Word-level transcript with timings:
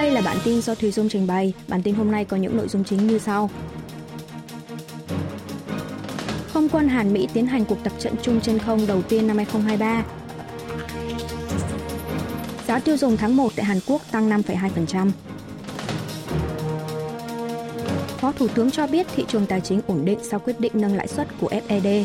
đây 0.00 0.10
là 0.10 0.20
bản 0.20 0.36
tin 0.44 0.60
do 0.60 0.74
Thùy 0.74 0.90
Dung 0.90 1.08
trình 1.08 1.26
bày. 1.26 1.52
Bản 1.68 1.82
tin 1.82 1.94
hôm 1.94 2.10
nay 2.10 2.24
có 2.24 2.36
những 2.36 2.56
nội 2.56 2.68
dung 2.68 2.84
chính 2.84 3.06
như 3.06 3.18
sau. 3.18 3.50
Không 6.52 6.68
quân 6.68 6.88
Hàn 6.88 7.12
Mỹ 7.12 7.28
tiến 7.32 7.46
hành 7.46 7.64
cuộc 7.64 7.84
tập 7.84 7.92
trận 7.98 8.14
chung 8.22 8.40
trên 8.40 8.58
không 8.58 8.86
đầu 8.86 9.02
tiên 9.02 9.26
năm 9.26 9.36
2023. 9.36 10.04
Giá 12.66 12.78
tiêu 12.78 12.96
dùng 12.96 13.16
tháng 13.16 13.36
1 13.36 13.52
tại 13.56 13.64
Hàn 13.64 13.78
Quốc 13.86 14.02
tăng 14.10 14.30
5,2%. 14.30 15.10
Phó 18.18 18.32
Thủ 18.32 18.48
tướng 18.48 18.70
cho 18.70 18.86
biết 18.86 19.06
thị 19.16 19.24
trường 19.28 19.46
tài 19.46 19.60
chính 19.60 19.80
ổn 19.86 20.04
định 20.04 20.18
sau 20.30 20.40
quyết 20.40 20.60
định 20.60 20.72
nâng 20.74 20.96
lãi 20.96 21.08
suất 21.08 21.28
của 21.40 21.50
FED. 21.68 22.04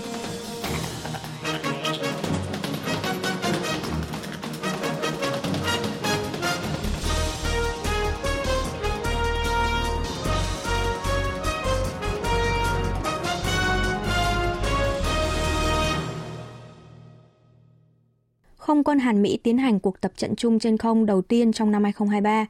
Quân 18.85 18.99
Hàn 18.99 19.21
Mỹ 19.21 19.37
tiến 19.43 19.57
hành 19.57 19.79
cuộc 19.79 20.01
tập 20.01 20.11
trận 20.15 20.35
chung 20.35 20.59
trên 20.59 20.77
không 20.77 21.05
đầu 21.05 21.21
tiên 21.21 21.51
trong 21.51 21.71
năm 21.71 21.83
2023. 21.83 22.45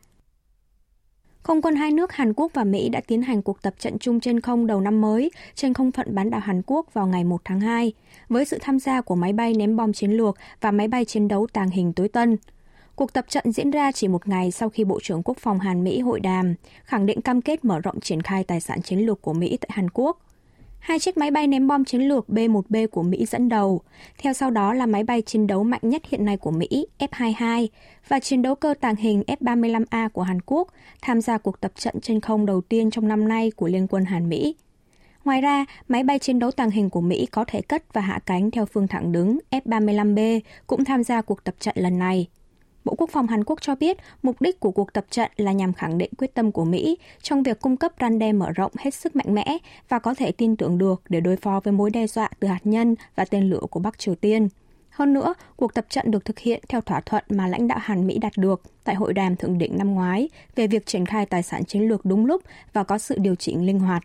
Không 1.41 1.62
quân 1.62 1.76
hai 1.76 1.91
nước 1.91 2.12
Hàn 2.12 2.34
Quốc 2.34 2.52
và 2.53 2.63
Mỹ 2.63 2.89
đã 2.89 3.02
tiến 3.07 3.21
hành 3.21 3.41
cuộc 3.41 3.62
tập 3.62 3.73
trận 3.80 3.99
chung 3.99 4.20
trên 4.20 4.40
không 4.40 4.67
đầu 4.67 4.81
năm 4.81 5.02
mới 5.02 5.31
trên 5.55 5.73
không 5.73 5.91
phận 5.91 6.16
bán 6.16 6.29
đảo 6.29 6.40
Hàn 6.40 6.62
Quốc 6.66 6.93
vào 6.93 7.07
ngày 7.07 7.23
1 7.23 7.41
tháng 7.45 7.59
2, 7.59 7.93
với 8.29 8.45
sự 8.45 8.57
tham 8.62 8.79
gia 8.79 9.02
của 9.02 9.16
máy 9.16 9.34
bay 9.34 9.53
ném 9.53 9.76
bom 9.76 9.93
chiến 9.93 10.12
lược 10.12 10.38
và 10.62 10.71
máy 10.71 10.88
bay 10.88 11.05
chiến 11.05 11.27
đấu 11.27 11.48
tàng 11.53 11.70
hình 11.70 11.93
tối 11.93 12.09
tân. 12.09 12.38
Cuộc 12.95 13.13
tập 13.13 13.26
trận 13.29 13.52
diễn 13.52 13.71
ra 13.71 13.91
chỉ 13.91 14.07
một 14.07 14.27
ngày 14.27 14.51
sau 14.51 14.70
khi 14.70 14.84
Bộ 14.84 14.99
trưởng 15.04 15.23
Quốc 15.23 15.38
phòng 15.38 15.60
Hàn 15.60 15.84
Mỹ 15.84 15.99
hội 15.99 16.20
đàm, 16.20 16.55
khẳng 16.84 17.05
định 17.05 17.21
cam 17.21 17.41
kết 17.41 17.65
mở 17.65 17.79
rộng 17.79 17.99
triển 17.99 18.21
khai 18.21 18.43
tài 18.43 18.62
sản 18.62 18.82
chiến 18.82 18.99
lược 18.99 19.21
của 19.21 19.34
Mỹ 19.34 19.57
tại 19.62 19.70
Hàn 19.73 19.90
Quốc 19.93 20.24
hai 20.86 21.00
chiếc 21.00 21.18
máy 21.18 21.32
bay 21.32 21.48
ném 21.48 21.68
bom 21.68 21.86
chiến 21.86 22.02
lược 22.02 22.26
B-1B 22.28 22.88
của 22.88 23.04
Mỹ 23.04 23.26
dẫn 23.26 23.50
đầu. 23.50 23.82
Theo 24.18 24.34
sau 24.34 24.52
đó 24.52 24.74
là 24.74 24.86
máy 24.86 25.04
bay 25.04 25.22
chiến 25.22 25.48
đấu 25.48 25.64
mạnh 25.64 25.82
nhất 25.84 26.02
hiện 26.10 26.26
nay 26.26 26.38
của 26.38 26.52
Mỹ 26.52 26.88
F-22 27.00 27.68
và 28.08 28.20
chiến 28.20 28.41
đấu 28.41 28.55
cơ 28.55 28.74
tàng 28.82 28.96
hình 28.96 29.24
F-35A 29.28 30.10
của 30.10 30.22
Hàn 30.22 30.41
Quốc 30.46 30.68
tham 31.02 31.22
gia 31.22 31.38
cuộc 31.38 31.62
tập 31.62 31.72
trận 31.76 31.96
trên 32.02 32.22
không 32.22 32.46
đầu 32.46 32.62
tiên 32.62 32.91
trong 32.91 33.08
năm 33.08 33.28
nay 33.28 33.52
của 33.52 33.68
Liên 33.68 33.88
quân 33.88 34.06
Hàn 34.06 34.30
Mỹ. 34.30 34.56
Ngoài 35.26 35.41
ra, 35.41 35.66
máy 35.88 36.04
bay 36.04 36.20
chiến 36.20 36.40
đấu 36.40 36.52
tàng 36.52 36.70
hình 36.70 36.90
của 36.90 37.02
Mỹ 37.02 37.26
có 37.26 37.46
thể 37.48 37.62
cất 37.62 37.94
và 37.94 38.02
hạ 38.02 38.20
cánh 38.26 38.52
theo 38.52 38.66
phương 38.66 38.88
thẳng 38.88 39.12
đứng 39.12 39.40
F-35B 39.52 40.40
cũng 40.68 40.86
tham 40.86 41.04
gia 41.04 41.22
cuộc 41.22 41.44
tập 41.44 41.56
trận 41.60 41.76
lần 41.78 42.00
này. 42.00 42.28
Bộ 42.86 42.96
Quốc 42.98 43.10
phòng 43.10 43.28
Hàn 43.28 43.44
Quốc 43.44 43.62
cho 43.62 43.76
biết 43.76 43.98
mục 44.24 44.41
đích 44.41 44.60
của 44.60 44.72
cuộc 44.72 44.94
tập 44.94 45.05
trận 45.10 45.32
là 45.38 45.52
nhằm 45.52 45.74
khẳng 45.74 45.98
định 45.98 46.10
quyết 46.18 46.34
tâm 46.34 46.52
của 46.52 46.66
Mỹ 46.66 46.98
trong 47.22 47.44
việc 47.44 47.60
cung 47.62 47.78
cấp 47.78 47.91
răn 48.02 48.20
đe 48.20 48.34
mở 48.34 48.52
rộng 48.55 48.72
hết 48.78 48.94
sức 48.94 49.16
mạnh 49.16 49.34
mẽ 49.36 49.58
và 49.90 50.00
có 50.00 50.14
thể 50.14 50.32
tin 50.32 50.55
tưởng 50.55 50.78
được 50.78 51.02
để 51.10 51.20
đối 51.20 51.36
phó 51.36 51.60
với 51.63 51.72
mối 51.72 51.90
đe 51.90 52.08
dọa 52.08 52.30
từ 52.40 52.48
hạt 52.48 52.60
nhân 52.63 52.96
và 53.16 53.26
tên 53.26 53.50
lửa 53.50 53.62
của 53.70 53.80
Bắc 53.80 54.00
Triều 54.00 54.16
Tiên. 54.16 54.48
Hơn 54.90 55.13
nữa, 55.13 55.34
cuộc 55.56 55.74
tập 55.74 55.86
trận 55.90 56.12
được 56.12 56.26
thực 56.26 56.40
hiện 56.40 56.63
theo 56.70 56.82
thỏa 56.82 57.02
thuận 57.02 57.24
mà 57.30 57.48
lãnh 57.48 57.68
đạo 57.68 57.80
Hàn 57.82 58.08
Mỹ 58.08 58.18
đạt 58.18 58.34
được 58.38 58.62
tại 58.84 58.96
hội 58.96 59.13
đàm 59.13 59.36
thượng 59.36 59.58
đỉnh 59.58 59.78
năm 59.78 59.94
ngoái 59.94 60.30
về 60.56 60.68
việc 60.68 60.86
triển 60.86 61.06
khai 61.06 61.26
tài 61.26 61.44
sản 61.44 61.66
chiến 61.66 61.82
lược 61.82 62.06
đúng 62.06 62.26
lúc 62.26 62.41
và 62.74 62.84
có 62.84 62.98
sự 62.98 63.16
điều 63.18 63.36
chỉnh 63.36 63.66
linh 63.66 63.80
hoạt. 63.80 64.03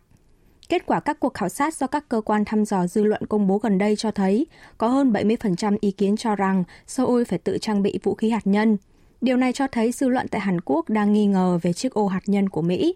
Kết 0.70 0.86
quả 0.86 1.00
các 1.00 1.20
cuộc 1.20 1.34
khảo 1.34 1.48
sát 1.48 1.74
do 1.74 1.86
các 1.86 2.08
cơ 2.08 2.20
quan 2.20 2.44
thăm 2.44 2.64
dò 2.64 2.86
dư 2.86 3.04
luận 3.04 3.26
công 3.26 3.46
bố 3.46 3.58
gần 3.58 3.78
đây 3.78 3.96
cho 3.96 4.10
thấy 4.10 4.46
có 4.78 4.88
hơn 4.88 5.12
70% 5.12 5.76
ý 5.80 5.90
kiến 5.90 6.16
cho 6.16 6.36
rằng 6.36 6.64
Seoul 6.86 7.24
phải 7.24 7.38
tự 7.38 7.58
trang 7.58 7.82
bị 7.82 7.98
vũ 8.02 8.14
khí 8.14 8.30
hạt 8.30 8.46
nhân. 8.46 8.76
Điều 9.20 9.36
này 9.36 9.52
cho 9.52 9.66
thấy 9.66 9.92
dư 9.92 10.08
luận 10.08 10.28
tại 10.28 10.40
Hàn 10.40 10.60
Quốc 10.60 10.88
đang 10.88 11.12
nghi 11.12 11.26
ngờ 11.26 11.58
về 11.62 11.72
chiếc 11.72 11.94
ô 11.94 12.06
hạt 12.06 12.20
nhân 12.26 12.48
của 12.48 12.62
Mỹ. 12.62 12.94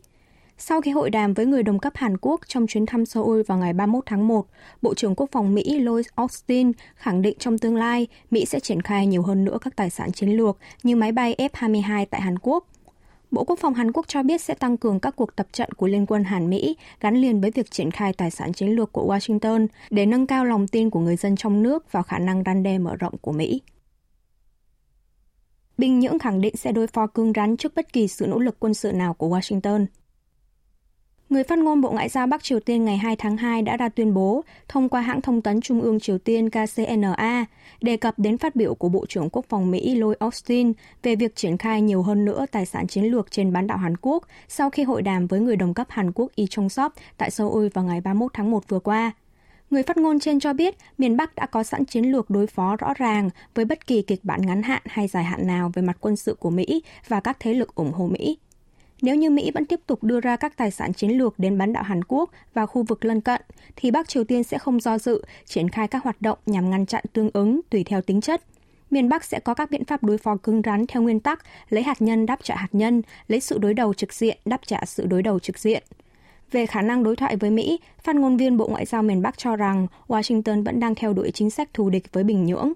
Sau 0.58 0.80
khi 0.80 0.90
hội 0.90 1.10
đàm 1.10 1.34
với 1.34 1.46
người 1.46 1.62
đồng 1.62 1.78
cấp 1.78 1.92
Hàn 1.96 2.16
Quốc 2.20 2.40
trong 2.46 2.66
chuyến 2.66 2.86
thăm 2.86 3.06
Seoul 3.06 3.42
vào 3.46 3.58
ngày 3.58 3.72
31 3.72 4.04
tháng 4.06 4.28
1, 4.28 4.46
Bộ 4.82 4.94
trưởng 4.94 5.14
Quốc 5.14 5.28
phòng 5.32 5.54
Mỹ 5.54 5.80
Lloyd 5.80 6.06
Austin 6.14 6.72
khẳng 6.96 7.22
định 7.22 7.36
trong 7.38 7.58
tương 7.58 7.76
lai 7.76 8.06
Mỹ 8.30 8.44
sẽ 8.44 8.60
triển 8.60 8.82
khai 8.82 9.06
nhiều 9.06 9.22
hơn 9.22 9.44
nữa 9.44 9.58
các 9.60 9.76
tài 9.76 9.90
sản 9.90 10.12
chiến 10.12 10.30
lược 10.30 10.58
như 10.82 10.96
máy 10.96 11.12
bay 11.12 11.34
F-22 11.38 12.06
tại 12.10 12.20
Hàn 12.20 12.38
Quốc 12.38 12.66
Bộ 13.34 13.44
Quốc 13.44 13.58
phòng 13.58 13.74
Hàn 13.74 13.92
Quốc 13.92 14.08
cho 14.08 14.22
biết 14.22 14.40
sẽ 14.40 14.54
tăng 14.54 14.76
cường 14.76 15.00
các 15.00 15.16
cuộc 15.16 15.36
tập 15.36 15.46
trận 15.52 15.72
của 15.72 15.86
Liên 15.86 16.06
quân 16.06 16.24
Hàn 16.24 16.50
Mỹ 16.50 16.76
gắn 17.00 17.16
liền 17.16 17.40
với 17.40 17.50
việc 17.50 17.70
triển 17.70 17.90
khai 17.90 18.12
tài 18.12 18.30
sản 18.30 18.52
chiến 18.52 18.68
lược 18.68 18.92
của 18.92 19.14
Washington 19.14 19.66
để 19.90 20.06
nâng 20.06 20.26
cao 20.26 20.44
lòng 20.44 20.68
tin 20.68 20.90
của 20.90 21.00
người 21.00 21.16
dân 21.16 21.36
trong 21.36 21.62
nước 21.62 21.92
vào 21.92 22.02
khả 22.02 22.18
năng 22.18 22.42
răn 22.46 22.62
đe 22.62 22.78
mở 22.78 22.96
rộng 22.96 23.14
của 23.20 23.32
Mỹ. 23.32 23.62
Bình 25.78 26.00
Nhưỡng 26.00 26.18
khẳng 26.18 26.40
định 26.40 26.56
sẽ 26.56 26.72
đối 26.72 26.86
phó 26.86 27.06
cứng 27.06 27.32
rắn 27.36 27.56
trước 27.56 27.74
bất 27.74 27.92
kỳ 27.92 28.08
sự 28.08 28.26
nỗ 28.26 28.38
lực 28.38 28.56
quân 28.60 28.74
sự 28.74 28.92
nào 28.92 29.14
của 29.14 29.28
Washington. 29.28 29.86
Người 31.30 31.44
phát 31.44 31.58
ngôn 31.58 31.80
Bộ 31.80 31.90
Ngoại 31.90 32.08
giao 32.08 32.26
Bắc 32.26 32.42
Triều 32.42 32.60
Tiên 32.60 32.84
ngày 32.84 32.96
2 32.96 33.16
tháng 33.16 33.36
2 33.36 33.62
đã 33.62 33.76
ra 33.76 33.88
tuyên 33.88 34.14
bố 34.14 34.44
thông 34.68 34.88
qua 34.88 35.00
hãng 35.00 35.20
thông 35.20 35.42
tấn 35.42 35.60
Trung 35.60 35.80
ương 35.80 36.00
Triều 36.00 36.18
Tiên 36.18 36.50
KCNA 36.50 37.46
đề 37.80 37.96
cập 37.96 38.18
đến 38.18 38.38
phát 38.38 38.56
biểu 38.56 38.74
của 38.74 38.88
Bộ 38.88 39.06
trưởng 39.08 39.30
Quốc 39.30 39.44
phòng 39.48 39.70
Mỹ 39.70 39.94
Lloyd 39.94 40.18
Austin 40.18 40.72
về 41.02 41.16
việc 41.16 41.36
triển 41.36 41.58
khai 41.58 41.82
nhiều 41.82 42.02
hơn 42.02 42.24
nữa 42.24 42.46
tài 42.50 42.66
sản 42.66 42.86
chiến 42.86 43.04
lược 43.04 43.30
trên 43.30 43.52
bán 43.52 43.66
đảo 43.66 43.78
Hàn 43.78 43.96
Quốc 43.96 44.26
sau 44.48 44.70
khi 44.70 44.82
hội 44.82 45.02
đàm 45.02 45.26
với 45.26 45.40
người 45.40 45.56
đồng 45.56 45.74
cấp 45.74 45.86
Hàn 45.90 46.12
Quốc 46.12 46.32
Lee 46.36 46.46
Chung-sop 46.46 46.90
tại 47.16 47.30
Seoul 47.30 47.68
vào 47.74 47.84
ngày 47.84 48.00
31 48.00 48.32
tháng 48.34 48.50
1 48.50 48.68
vừa 48.68 48.78
qua. 48.78 49.12
Người 49.70 49.82
phát 49.82 49.96
ngôn 49.96 50.20
trên 50.20 50.40
cho 50.40 50.52
biết 50.52 50.74
miền 50.98 51.16
Bắc 51.16 51.34
đã 51.34 51.46
có 51.46 51.62
sẵn 51.62 51.84
chiến 51.84 52.04
lược 52.04 52.30
đối 52.30 52.46
phó 52.46 52.76
rõ 52.76 52.94
ràng 52.94 53.30
với 53.54 53.64
bất 53.64 53.86
kỳ 53.86 54.02
kịch 54.02 54.24
bản 54.24 54.46
ngắn 54.46 54.62
hạn 54.62 54.82
hay 54.84 55.08
dài 55.08 55.24
hạn 55.24 55.46
nào 55.46 55.70
về 55.74 55.82
mặt 55.82 55.96
quân 56.00 56.16
sự 56.16 56.34
của 56.34 56.50
Mỹ 56.50 56.82
và 57.08 57.20
các 57.20 57.36
thế 57.40 57.54
lực 57.54 57.74
ủng 57.74 57.92
hộ 57.92 58.06
Mỹ. 58.06 58.38
Nếu 59.04 59.14
như 59.14 59.30
Mỹ 59.30 59.50
vẫn 59.54 59.64
tiếp 59.64 59.80
tục 59.86 60.02
đưa 60.04 60.20
ra 60.20 60.36
các 60.36 60.56
tài 60.56 60.70
sản 60.70 60.92
chiến 60.92 61.10
lược 61.10 61.38
đến 61.38 61.58
bán 61.58 61.72
đảo 61.72 61.82
Hàn 61.82 62.04
Quốc 62.04 62.30
và 62.54 62.66
khu 62.66 62.82
vực 62.82 63.04
lân 63.04 63.20
cận, 63.20 63.42
thì 63.76 63.90
Bắc 63.90 64.08
Triều 64.08 64.24
Tiên 64.24 64.44
sẽ 64.44 64.58
không 64.58 64.80
do 64.80 64.98
dự 64.98 65.24
triển 65.44 65.68
khai 65.68 65.88
các 65.88 66.04
hoạt 66.04 66.22
động 66.22 66.38
nhằm 66.46 66.70
ngăn 66.70 66.86
chặn 66.86 67.04
tương 67.12 67.30
ứng 67.32 67.60
tùy 67.70 67.84
theo 67.84 68.00
tính 68.02 68.20
chất. 68.20 68.42
Miền 68.90 69.08
Bắc 69.08 69.24
sẽ 69.24 69.40
có 69.40 69.54
các 69.54 69.70
biện 69.70 69.84
pháp 69.84 70.02
đối 70.02 70.18
phó 70.18 70.36
cứng 70.36 70.62
rắn 70.64 70.86
theo 70.86 71.02
nguyên 71.02 71.20
tắc 71.20 71.42
lấy 71.68 71.82
hạt 71.82 72.02
nhân 72.02 72.26
đáp 72.26 72.38
trả 72.42 72.56
hạt 72.56 72.68
nhân, 72.72 73.02
lấy 73.28 73.40
sự 73.40 73.58
đối 73.58 73.74
đầu 73.74 73.94
trực 73.94 74.12
diện 74.12 74.38
đáp 74.44 74.60
trả 74.66 74.80
sự 74.86 75.06
đối 75.06 75.22
đầu 75.22 75.38
trực 75.38 75.58
diện. 75.58 75.82
Về 76.50 76.66
khả 76.66 76.82
năng 76.82 77.02
đối 77.02 77.16
thoại 77.16 77.36
với 77.36 77.50
Mỹ, 77.50 77.80
phát 78.02 78.16
ngôn 78.16 78.36
viên 78.36 78.56
Bộ 78.56 78.66
Ngoại 78.66 78.86
giao 78.86 79.02
miền 79.02 79.22
Bắc 79.22 79.38
cho 79.38 79.56
rằng 79.56 79.86
Washington 80.08 80.64
vẫn 80.64 80.80
đang 80.80 80.94
theo 80.94 81.12
đuổi 81.12 81.30
chính 81.30 81.50
sách 81.50 81.68
thù 81.74 81.90
địch 81.90 82.12
với 82.12 82.24
Bình 82.24 82.44
Nhưỡng. 82.44 82.72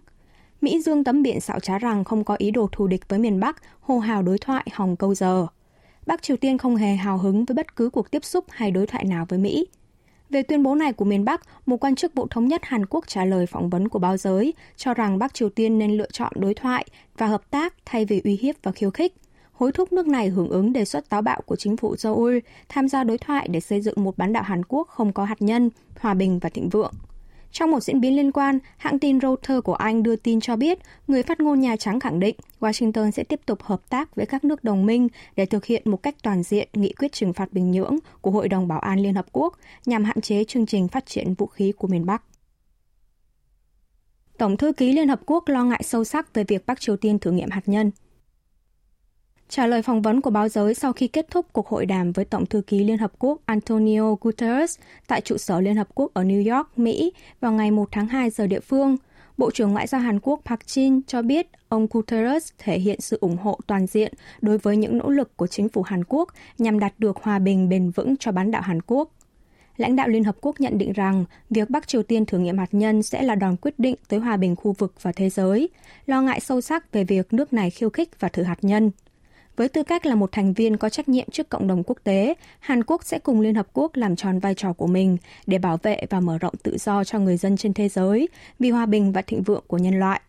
Mỹ 0.61 0.81
dương 0.83 1.05
tấm 1.05 1.23
biển 1.23 1.41
xảo 1.41 1.61
trá 1.61 1.79
rằng 1.79 2.05
không 2.05 2.25
có 2.25 2.35
ý 2.39 2.51
đồ 2.51 2.69
thù 2.73 2.87
địch 2.87 3.09
với 3.09 3.19
miền 3.19 3.41
Bắc, 3.41 3.63
hô 3.81 3.99
hào 3.99 4.23
đối 4.23 4.39
thoại 4.39 4.67
hòng 4.73 4.97
câu 4.97 5.15
giờ. 5.15 5.47
Bắc 6.09 6.23
Triều 6.23 6.37
Tiên 6.37 6.59
không 6.59 6.77
hề 6.77 6.95
hào 6.95 7.19
hứng 7.19 7.45
với 7.45 7.55
bất 7.55 7.77
cứ 7.77 7.91
cuộc 7.91 8.11
tiếp 8.11 8.25
xúc 8.25 8.45
hay 8.49 8.71
đối 8.71 8.87
thoại 8.87 9.05
nào 9.05 9.27
với 9.29 9.39
Mỹ. 9.39 9.67
Về 10.31 10.43
tuyên 10.43 10.63
bố 10.63 10.75
này 10.75 10.93
của 10.93 11.05
miền 11.05 11.25
Bắc, 11.25 11.43
một 11.67 11.77
quan 11.77 11.95
chức 11.95 12.15
Bộ 12.15 12.27
Thống 12.31 12.49
nhất 12.49 12.61
Hàn 12.65 12.87
Quốc 12.87 13.05
trả 13.09 13.25
lời 13.25 13.47
phỏng 13.47 13.71
vấn 13.71 13.89
của 13.89 13.99
báo 13.99 14.17
giới 14.17 14.55
cho 14.77 14.95
rằng 14.95 15.19
Bắc 15.19 15.35
Triều 15.35 15.49
Tiên 15.49 15.79
nên 15.79 15.97
lựa 15.97 16.11
chọn 16.13 16.33
đối 16.37 16.55
thoại 16.55 16.87
và 17.19 17.27
hợp 17.27 17.51
tác 17.51 17.75
thay 17.85 18.05
vì 18.05 18.21
uy 18.25 18.37
hiếp 18.37 18.55
và 18.63 18.73
khiêu 18.73 18.91
khích. 18.91 19.15
Hối 19.53 19.73
thúc 19.73 19.93
nước 19.93 20.07
này 20.07 20.29
hưởng 20.29 20.49
ứng 20.49 20.73
đề 20.73 20.85
xuất 20.85 21.09
táo 21.09 21.23
bạo 21.23 21.41
của 21.47 21.57
chính 21.57 21.77
phủ 21.77 21.97
Seoul 21.97 22.39
tham 22.69 22.89
gia 22.89 23.05
đối 23.05 23.19
thoại 23.19 23.49
để 23.51 23.61
xây 23.61 23.81
dựng 23.81 24.05
một 24.05 24.19
bán 24.19 24.33
đảo 24.33 24.43
Hàn 24.43 24.63
Quốc 24.69 24.89
không 24.89 25.13
có 25.13 25.25
hạt 25.25 25.43
nhân, 25.43 25.71
hòa 26.01 26.15
bình 26.15 26.39
và 26.39 26.49
thịnh 26.49 26.69
vượng. 26.69 26.93
Trong 27.53 27.71
một 27.71 27.81
diễn 27.81 28.01
biến 28.01 28.17
liên 28.17 28.33
quan, 28.33 28.59
hãng 28.77 28.99
tin 28.99 29.21
Reuters 29.21 29.65
của 29.65 29.75
Anh 29.75 30.03
đưa 30.03 30.17
tin 30.17 30.41
cho 30.41 30.57
biết, 30.57 30.79
người 31.07 31.23
phát 31.23 31.41
ngôn 31.41 31.61
Nhà 31.61 31.77
Trắng 31.77 32.01
khẳng 32.01 32.21
định 32.21 32.37
Washington 32.61 33.11
sẽ 33.11 33.25
tiếp 33.25 33.41
tục 33.47 33.63
hợp 33.63 33.91
tác 33.91 34.17
với 34.17 34.27
các 34.27 34.45
nước 34.45 34.65
đồng 34.65 34.87
minh 34.87 35.09
để 35.37 35.47
thực 35.47 35.65
hiện 35.65 35.83
một 35.85 36.03
cách 36.03 36.15
toàn 36.23 36.43
diện 36.43 36.69
nghị 36.73 36.93
quyết 36.93 37.13
trừng 37.13 37.33
phạt 37.33 37.53
Bình 37.53 37.71
Nhưỡng 37.71 37.99
của 38.21 38.31
Hội 38.31 38.49
đồng 38.49 38.69
Bảo 38.69 38.79
an 38.79 39.01
Liên 39.01 39.15
Hợp 39.15 39.27
Quốc 39.33 39.59
nhằm 39.87 40.05
hạn 40.05 40.21
chế 40.21 40.45
chương 40.45 40.67
trình 40.67 40.89
phát 40.89 41.07
triển 41.07 41.35
vũ 41.35 41.47
khí 41.47 41.73
của 41.73 41.89
miền 41.89 42.07
Bắc. 42.07 42.23
Tổng 44.39 44.57
thư 44.57 44.73
ký 44.73 44.93
Liên 44.93 45.09
Hợp 45.09 45.21
Quốc 45.27 45.49
lo 45.49 45.65
ngại 45.65 45.83
sâu 45.85 46.05
sắc 46.05 46.35
về 46.35 46.45
việc 46.45 46.67
Bắc 46.67 46.81
Triều 46.81 46.97
Tiên 46.97 47.19
thử 47.19 47.31
nghiệm 47.31 47.51
hạt 47.51 47.63
nhân– 47.67 47.91
Trả 49.49 49.67
lời 49.67 49.83
phỏng 49.83 50.03
vấn 50.03 50.21
của 50.21 50.31
báo 50.31 50.49
giới 50.49 50.75
sau 50.75 50.93
khi 50.93 51.09
kết 51.09 51.27
thúc 51.31 51.47
cuộc 51.53 51.69
hội 51.69 51.87
đàm 51.87 52.13
với 52.13 52.25
Tổng 52.25 52.47
thư 52.47 52.61
ký 52.61 52.85
Liên 52.85 52.99
Hợp 52.99 53.13
Quốc 53.19 53.41
Antonio 53.47 54.15
Guterres 54.21 54.79
tại 55.07 55.21
trụ 55.21 55.37
sở 55.37 55.61
Liên 55.61 55.77
Hợp 55.77 55.89
Quốc 55.95 56.15
ở 56.15 56.23
New 56.23 56.57
York, 56.57 56.79
Mỹ 56.79 57.13
vào 57.41 57.53
ngày 57.53 57.71
1 57.71 57.89
tháng 57.93 58.07
2 58.07 58.31
giờ 58.31 58.47
địa 58.47 58.61
phương, 58.61 58.97
Bộ 59.39 59.51
trưởng 59.51 59.73
Ngoại 59.73 59.87
giao 59.87 60.01
Hàn 60.01 60.21
Quốc 60.21 60.41
Park 60.45 60.61
Jin 60.61 61.01
cho 61.07 61.23
biết 61.23 61.47
ông 61.69 61.87
Guterres 61.91 62.53
thể 62.59 62.79
hiện 62.79 63.01
sự 63.01 63.19
ủng 63.21 63.37
hộ 63.37 63.59
toàn 63.67 63.87
diện 63.87 64.13
đối 64.41 64.59
với 64.59 64.77
những 64.77 64.99
nỗ 64.99 65.11
lực 65.11 65.37
của 65.37 65.47
chính 65.47 65.69
phủ 65.69 65.83
Hàn 65.83 66.05
Quốc 66.09 66.29
nhằm 66.59 66.79
đạt 66.79 66.93
được 66.99 67.17
hòa 67.23 67.39
bình 67.39 67.69
bền 67.69 67.91
vững 67.91 68.17
cho 68.17 68.33
bán 68.33 68.51
đảo 68.51 68.63
Hàn 68.63 68.83
Quốc. 68.87 69.11
Lãnh 69.77 69.97
đạo 69.97 70.09
Liên 70.09 70.25
Hợp 70.25 70.37
Quốc 70.41 70.61
nhận 70.61 70.79
định 70.79 70.93
rằng 70.93 71.25
việc 71.51 71.71
Bắc 71.71 71.89
Triều 71.89 72.03
Tiên 72.03 72.27
thử 72.27 72.39
nghiệm 72.39 72.59
hạt 72.59 72.69
nhân 72.73 73.03
sẽ 73.03 73.23
là 73.23 73.35
đòn 73.35 73.57
quyết 73.57 73.79
định 73.79 73.97
tới 74.09 74.21
hòa 74.21 74.37
bình 74.37 74.57
khu 74.57 74.73
vực 74.73 74.95
và 75.03 75.13
thế 75.13 75.31
giới, 75.31 75.69
lo 76.07 76.23
ngại 76.23 76.41
sâu 76.41 76.61
sắc 76.61 76.93
về 76.93 77.05
việc 77.05 77.33
nước 77.33 77.53
này 77.53 77.71
khiêu 77.71 77.91
khích 77.91 78.21
và 78.21 78.29
thử 78.29 78.43
hạt 78.43 78.59
nhân. 78.63 78.91
Với 79.59 79.69
tư 79.69 79.83
cách 79.83 80.07
là 80.07 80.15
một 80.15 80.33
thành 80.33 80.53
viên 80.53 80.77
có 80.77 80.89
trách 80.89 81.09
nhiệm 81.09 81.31
trước 81.31 81.49
cộng 81.49 81.67
đồng 81.67 81.83
quốc 81.87 81.99
tế, 82.05 82.35
Hàn 82.61 82.85
Quốc 82.85 83.05
sẽ 83.05 83.19
cùng 83.19 83.41
Liên 83.41 83.55
Hợp 83.55 83.67
Quốc 83.73 83.97
làm 83.97 84.17
tròn 84.17 84.39
vai 84.39 84.55
trò 84.55 84.73
của 84.73 84.87
mình 84.87 85.17
để 85.47 85.59
bảo 85.59 85.77
vệ 85.83 86.01
và 86.11 86.21
mở 86.21 86.39
rộng 86.39 86.55
tự 86.63 86.77
do 86.79 87.05
cho 87.05 87.19
người 87.19 87.37
dân 87.37 87.57
trên 87.57 87.75
thế 87.75 87.89
giới 87.89 88.29
vì 88.59 88.71
hòa 88.71 88.87
bình 88.87 89.13
và 89.13 89.23
thịnh 89.23 89.43
vượng 89.43 89.65
của 89.67 89.79
nhân 89.79 89.99
loại. 89.99 90.21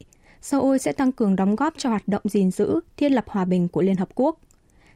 Seoul 0.42 0.78
sẽ 0.78 0.92
tăng 0.92 1.12
cường 1.12 1.36
đóng 1.36 1.56
góp 1.56 1.74
cho 1.78 1.90
hoạt 1.90 2.08
động 2.08 2.22
gìn 2.26 2.52
giữ, 2.52 2.80
thiết 2.98 3.10
lập 3.10 3.26
hòa 3.28 3.46
bình 3.46 3.68
của 3.68 3.82
Liên 3.82 3.96
Hợp 3.96 4.10
Quốc. 4.16 4.40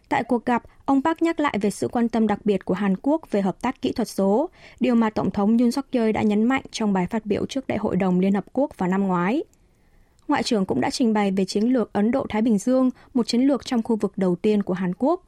Tại 0.10 0.24
cuộc 0.24 0.46
gặp, 0.46 0.64
ông 0.86 1.02
Park 1.04 1.22
nhắc 1.22 1.40
lại 1.40 1.58
về 1.62 1.70
sự 1.70 1.88
quan 1.88 2.10
tâm 2.10 2.28
đặc 2.28 2.40
biệt 2.46 2.66
của 2.66 2.74
Hàn 2.74 2.96
Quốc 3.02 3.32
về 3.32 3.42
hợp 3.42 3.62
tác 3.62 3.82
kỹ 3.82 3.92
thuật 3.92 4.08
số, 4.08 4.50
điều 4.80 4.96
mà 4.96 5.10
Tổng 5.10 5.32
thống 5.32 5.58
Yoon 5.58 5.72
suk 5.72 5.86
yeol 5.92 6.12
đã 6.12 6.22
nhấn 6.22 6.44
mạnh 6.44 6.64
trong 6.72 6.94
bài 6.94 7.08
phát 7.08 7.26
biểu 7.26 7.46
trước 7.46 7.68
Đại 7.68 7.78
hội 7.78 7.96
đồng 7.96 8.20
Liên 8.20 8.34
Hợp 8.34 8.46
Quốc 8.54 8.78
vào 8.78 8.90
năm 8.90 9.08
ngoái. 9.08 9.44
Ngoại 10.28 10.44
trưởng 10.44 10.66
cũng 10.66 10.82
đã 10.82 10.90
trình 10.90 11.14
bày 11.14 11.32
về 11.32 11.46
chiến 11.46 11.64
lược 11.64 11.94
Ấn 11.94 12.12
Độ-Thái 12.12 12.42
Bình 12.42 12.58
Dương, 12.58 12.90
một 13.14 13.28
chiến 13.28 13.42
lược 13.42 13.66
trong 13.66 13.84
khu 13.84 13.96
vực 13.96 14.14
đầu 14.16 14.36
tiên 14.36 14.64
của 14.64 14.74
Hàn 14.74 14.94
Quốc. 14.98 15.24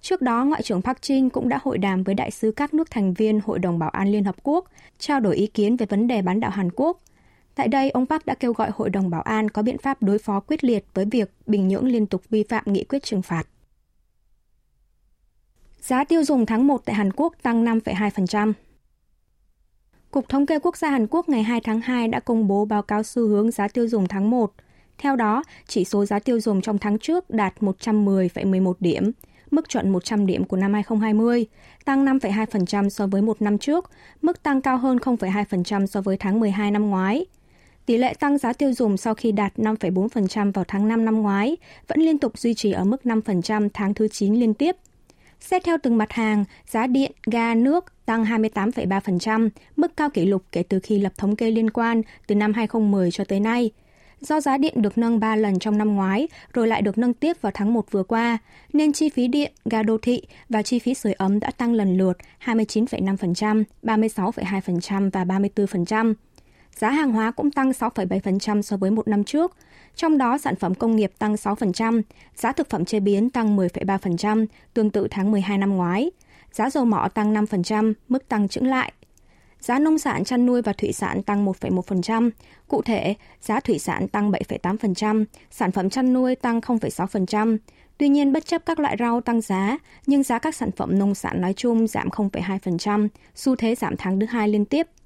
Trước 0.00 0.22
đó, 0.22 0.44
Ngoại 0.44 0.62
trưởng 0.62 0.82
Park 0.82 0.98
Jin 0.98 1.30
cũng 1.30 1.48
đã 1.48 1.58
hội 1.62 1.78
đàm 1.78 2.02
với 2.02 2.14
đại 2.14 2.30
sứ 2.30 2.52
các 2.52 2.74
nước 2.74 2.90
thành 2.90 3.14
viên 3.14 3.40
Hội 3.44 3.58
đồng 3.58 3.78
Bảo 3.78 3.90
an 3.90 4.08
Liên 4.08 4.24
Hợp 4.24 4.36
Quốc, 4.42 4.64
trao 4.98 5.20
đổi 5.20 5.36
ý 5.36 5.46
kiến 5.46 5.76
về 5.76 5.86
vấn 5.86 6.06
đề 6.06 6.22
bán 6.22 6.40
đảo 6.40 6.50
Hàn 6.50 6.70
Quốc. 6.76 7.02
Tại 7.54 7.68
đây, 7.68 7.90
ông 7.90 8.06
Park 8.06 8.26
đã 8.26 8.34
kêu 8.34 8.52
gọi 8.52 8.70
Hội 8.74 8.90
đồng 8.90 9.10
Bảo 9.10 9.22
an 9.22 9.48
có 9.48 9.62
biện 9.62 9.78
pháp 9.78 10.02
đối 10.02 10.18
phó 10.18 10.40
quyết 10.40 10.64
liệt 10.64 10.84
với 10.94 11.04
việc 11.04 11.30
Bình 11.46 11.68
Nhưỡng 11.68 11.84
liên 11.86 12.06
tục 12.06 12.22
vi 12.30 12.42
phạm 12.42 12.64
nghị 12.66 12.84
quyết 12.84 13.02
trừng 13.02 13.22
phạt. 13.22 13.46
Giá 15.80 16.04
tiêu 16.04 16.24
dùng 16.24 16.46
tháng 16.46 16.66
1 16.66 16.82
tại 16.84 16.94
Hàn 16.94 17.12
Quốc 17.12 17.34
tăng 17.42 17.64
5,2%. 17.64 18.52
Cục 20.12 20.28
Thống 20.28 20.46
kê 20.46 20.58
Quốc 20.58 20.76
gia 20.76 20.90
Hàn 20.90 21.06
Quốc 21.06 21.28
ngày 21.28 21.42
2 21.42 21.60
tháng 21.60 21.80
2 21.80 22.08
đã 22.08 22.20
công 22.20 22.48
bố 22.48 22.64
báo 22.64 22.82
cáo 22.82 23.02
xu 23.02 23.28
hướng 23.28 23.50
giá 23.50 23.68
tiêu 23.68 23.88
dùng 23.88 24.08
tháng 24.08 24.30
1. 24.30 24.52
Theo 24.98 25.16
đó, 25.16 25.42
chỉ 25.66 25.84
số 25.84 26.04
giá 26.04 26.18
tiêu 26.18 26.40
dùng 26.40 26.60
trong 26.60 26.78
tháng 26.78 26.98
trước 26.98 27.30
đạt 27.30 27.54
110,11 27.60 28.72
điểm, 28.80 29.12
mức 29.50 29.68
chuẩn 29.68 29.90
100 29.90 30.26
điểm 30.26 30.44
của 30.44 30.56
năm 30.56 30.74
2020, 30.74 31.46
tăng 31.84 32.04
5,2% 32.04 32.88
so 32.88 33.06
với 33.06 33.22
một 33.22 33.42
năm 33.42 33.58
trước, 33.58 33.90
mức 34.22 34.42
tăng 34.42 34.60
cao 34.60 34.78
hơn 34.78 34.96
0,2% 34.96 35.86
so 35.86 36.00
với 36.00 36.16
tháng 36.16 36.40
12 36.40 36.70
năm 36.70 36.90
ngoái. 36.90 37.26
Tỷ 37.86 37.96
lệ 37.96 38.14
tăng 38.14 38.38
giá 38.38 38.52
tiêu 38.52 38.72
dùng 38.72 38.96
sau 38.96 39.14
khi 39.14 39.32
đạt 39.32 39.52
5,4% 39.56 40.52
vào 40.52 40.64
tháng 40.68 40.88
5 40.88 41.04
năm 41.04 41.22
ngoái 41.22 41.56
vẫn 41.88 42.00
liên 42.00 42.18
tục 42.18 42.38
duy 42.38 42.54
trì 42.54 42.72
ở 42.72 42.84
mức 42.84 43.02
5% 43.04 43.68
tháng 43.74 43.94
thứ 43.94 44.08
9 44.08 44.34
liên 44.34 44.54
tiếp– 44.54 44.76
Xét 45.48 45.64
theo 45.64 45.76
từng 45.82 45.98
mặt 45.98 46.12
hàng, 46.12 46.44
giá 46.66 46.86
điện, 46.86 47.12
ga, 47.26 47.54
nước 47.54 47.92
tăng 48.06 48.24
28,3%, 48.24 49.48
mức 49.76 49.96
cao 49.96 50.10
kỷ 50.10 50.26
lục 50.26 50.42
kể 50.52 50.62
từ 50.62 50.80
khi 50.82 50.98
lập 50.98 51.12
thống 51.16 51.36
kê 51.36 51.50
liên 51.50 51.70
quan 51.70 52.02
từ 52.26 52.34
năm 52.34 52.52
2010 52.52 53.10
cho 53.10 53.24
tới 53.24 53.40
nay. 53.40 53.70
Do 54.20 54.40
giá 54.40 54.58
điện 54.58 54.82
được 54.82 54.98
nâng 54.98 55.20
3 55.20 55.36
lần 55.36 55.58
trong 55.58 55.78
năm 55.78 55.94
ngoái, 55.94 56.28
rồi 56.52 56.68
lại 56.68 56.82
được 56.82 56.98
nâng 56.98 57.14
tiếp 57.14 57.36
vào 57.40 57.52
tháng 57.54 57.72
1 57.72 57.90
vừa 57.90 58.02
qua, 58.02 58.38
nên 58.72 58.92
chi 58.92 59.08
phí 59.08 59.28
điện, 59.28 59.52
ga 59.64 59.82
đô 59.82 59.98
thị 59.98 60.22
và 60.48 60.62
chi 60.62 60.78
phí 60.78 60.94
sưởi 60.94 61.12
ấm 61.12 61.40
đã 61.40 61.50
tăng 61.50 61.72
lần 61.72 61.96
lượt 61.96 62.18
29,5%, 62.44 63.64
36,2% 63.82 65.10
và 65.10 65.24
34%. 65.24 66.14
Giá 66.76 66.90
hàng 66.90 67.12
hóa 67.12 67.30
cũng 67.30 67.50
tăng 67.50 67.70
6,7% 67.70 68.62
so 68.62 68.76
với 68.76 68.90
một 68.90 69.08
năm 69.08 69.24
trước, 69.24 69.56
trong 69.96 70.18
đó 70.18 70.38
sản 70.38 70.56
phẩm 70.56 70.74
công 70.74 70.96
nghiệp 70.96 71.12
tăng 71.18 71.34
6%, 71.34 72.02
giá 72.36 72.52
thực 72.52 72.70
phẩm 72.70 72.84
chế 72.84 73.00
biến 73.00 73.30
tăng 73.30 73.56
10,3%, 73.56 74.46
tương 74.74 74.90
tự 74.90 75.08
tháng 75.10 75.30
12 75.30 75.58
năm 75.58 75.76
ngoái. 75.76 76.10
Giá 76.52 76.70
dầu 76.70 76.84
mỏ 76.84 77.08
tăng 77.14 77.34
5%, 77.34 77.94
mức 78.08 78.28
tăng 78.28 78.48
chững 78.48 78.66
lại. 78.66 78.92
Giá 79.60 79.78
nông 79.78 79.98
sản 79.98 80.24
chăn 80.24 80.46
nuôi 80.46 80.62
và 80.62 80.72
thủy 80.72 80.92
sản 80.92 81.22
tăng 81.22 81.46
1,1%. 81.46 82.30
Cụ 82.68 82.82
thể, 82.82 83.14
giá 83.40 83.60
thủy 83.60 83.78
sản 83.78 84.08
tăng 84.08 84.30
7,8%, 84.30 85.24
sản 85.50 85.72
phẩm 85.72 85.90
chăn 85.90 86.12
nuôi 86.12 86.36
tăng 86.36 86.60
0,6%. 86.60 87.58
Tuy 87.98 88.08
nhiên, 88.08 88.32
bất 88.32 88.46
chấp 88.46 88.66
các 88.66 88.80
loại 88.80 88.96
rau 88.98 89.20
tăng 89.20 89.40
giá, 89.40 89.78
nhưng 90.06 90.22
giá 90.22 90.38
các 90.38 90.54
sản 90.54 90.70
phẩm 90.72 90.98
nông 90.98 91.14
sản 91.14 91.40
nói 91.40 91.54
chung 91.56 91.86
giảm 91.86 92.08
0,2%, 92.08 93.08
xu 93.34 93.56
thế 93.56 93.74
giảm 93.74 93.96
tháng 93.96 94.20
thứ 94.20 94.26
hai 94.26 94.48
liên 94.48 94.64
tiếp– 94.64 94.86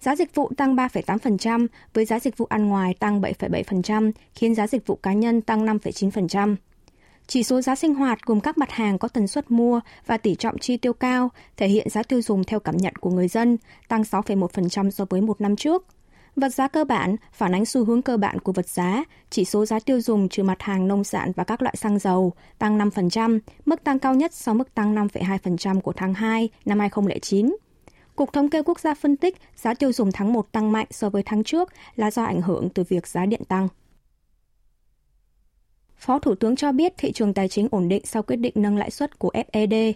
Giá 0.00 0.16
dịch 0.16 0.34
vụ 0.34 0.50
tăng 0.56 0.76
3,8%, 0.76 1.66
với 1.94 2.04
giá 2.04 2.20
dịch 2.20 2.36
vụ 2.36 2.46
ăn 2.46 2.68
ngoài 2.68 2.94
tăng 2.94 3.20
7,7%, 3.20 4.12
khiến 4.34 4.54
giá 4.54 4.66
dịch 4.66 4.86
vụ 4.86 4.96
cá 4.96 5.12
nhân 5.12 5.40
tăng 5.40 5.66
5,9%. 5.66 6.56
Chỉ 7.26 7.42
số 7.42 7.60
giá 7.60 7.74
sinh 7.74 7.94
hoạt 7.94 8.22
gồm 8.22 8.40
các 8.40 8.58
mặt 8.58 8.70
hàng 8.70 8.98
có 8.98 9.08
tần 9.08 9.26
suất 9.26 9.50
mua 9.50 9.80
và 10.06 10.16
tỷ 10.16 10.34
trọng 10.34 10.58
chi 10.58 10.76
tiêu 10.76 10.92
cao, 10.92 11.30
thể 11.56 11.68
hiện 11.68 11.88
giá 11.90 12.02
tiêu 12.02 12.22
dùng 12.22 12.44
theo 12.44 12.60
cảm 12.60 12.76
nhận 12.76 12.96
của 12.96 13.10
người 13.10 13.28
dân, 13.28 13.58
tăng 13.88 14.02
6,1% 14.02 14.90
so 14.90 15.04
với 15.10 15.20
một 15.20 15.40
năm 15.40 15.56
trước. 15.56 15.86
Vật 16.36 16.48
giá 16.48 16.68
cơ 16.68 16.84
bản 16.84 17.16
phản 17.32 17.54
ánh 17.54 17.64
xu 17.64 17.84
hướng 17.84 18.02
cơ 18.02 18.16
bản 18.16 18.38
của 18.38 18.52
vật 18.52 18.68
giá, 18.68 19.04
chỉ 19.30 19.44
số 19.44 19.66
giá 19.66 19.78
tiêu 19.80 20.00
dùng 20.00 20.28
trừ 20.28 20.42
mặt 20.42 20.62
hàng 20.62 20.88
nông 20.88 21.04
sản 21.04 21.32
và 21.36 21.44
các 21.44 21.62
loại 21.62 21.74
xăng 21.76 21.98
dầu 21.98 22.32
tăng 22.58 22.78
5%, 22.78 23.38
mức 23.64 23.84
tăng 23.84 23.98
cao 23.98 24.14
nhất 24.14 24.34
sau 24.34 24.54
mức 24.54 24.74
tăng 24.74 24.94
5,2% 24.94 25.80
của 25.80 25.92
tháng 25.92 26.14
2 26.14 26.48
năm 26.64 26.80
2009. 26.80 27.56
Cục 28.18 28.32
Thống 28.32 28.50
kê 28.50 28.62
Quốc 28.62 28.80
gia 28.80 28.94
phân 28.94 29.16
tích 29.16 29.36
giá 29.56 29.74
tiêu 29.74 29.92
dùng 29.92 30.12
tháng 30.12 30.32
1 30.32 30.52
tăng 30.52 30.72
mạnh 30.72 30.86
so 30.90 31.10
với 31.10 31.22
tháng 31.22 31.44
trước 31.44 31.72
là 31.96 32.10
do 32.10 32.24
ảnh 32.24 32.42
hưởng 32.42 32.68
từ 32.68 32.84
việc 32.88 33.06
giá 33.06 33.26
điện 33.26 33.42
tăng. 33.48 33.68
Phó 35.96 36.18
Thủ 36.18 36.34
tướng 36.34 36.56
cho 36.56 36.72
biết 36.72 36.92
thị 36.98 37.12
trường 37.12 37.34
tài 37.34 37.48
chính 37.48 37.68
ổn 37.70 37.88
định 37.88 38.02
sau 38.04 38.22
quyết 38.22 38.36
định 38.36 38.52
nâng 38.56 38.76
lãi 38.76 38.90
suất 38.90 39.18
của 39.18 39.30
FED. 39.52 39.92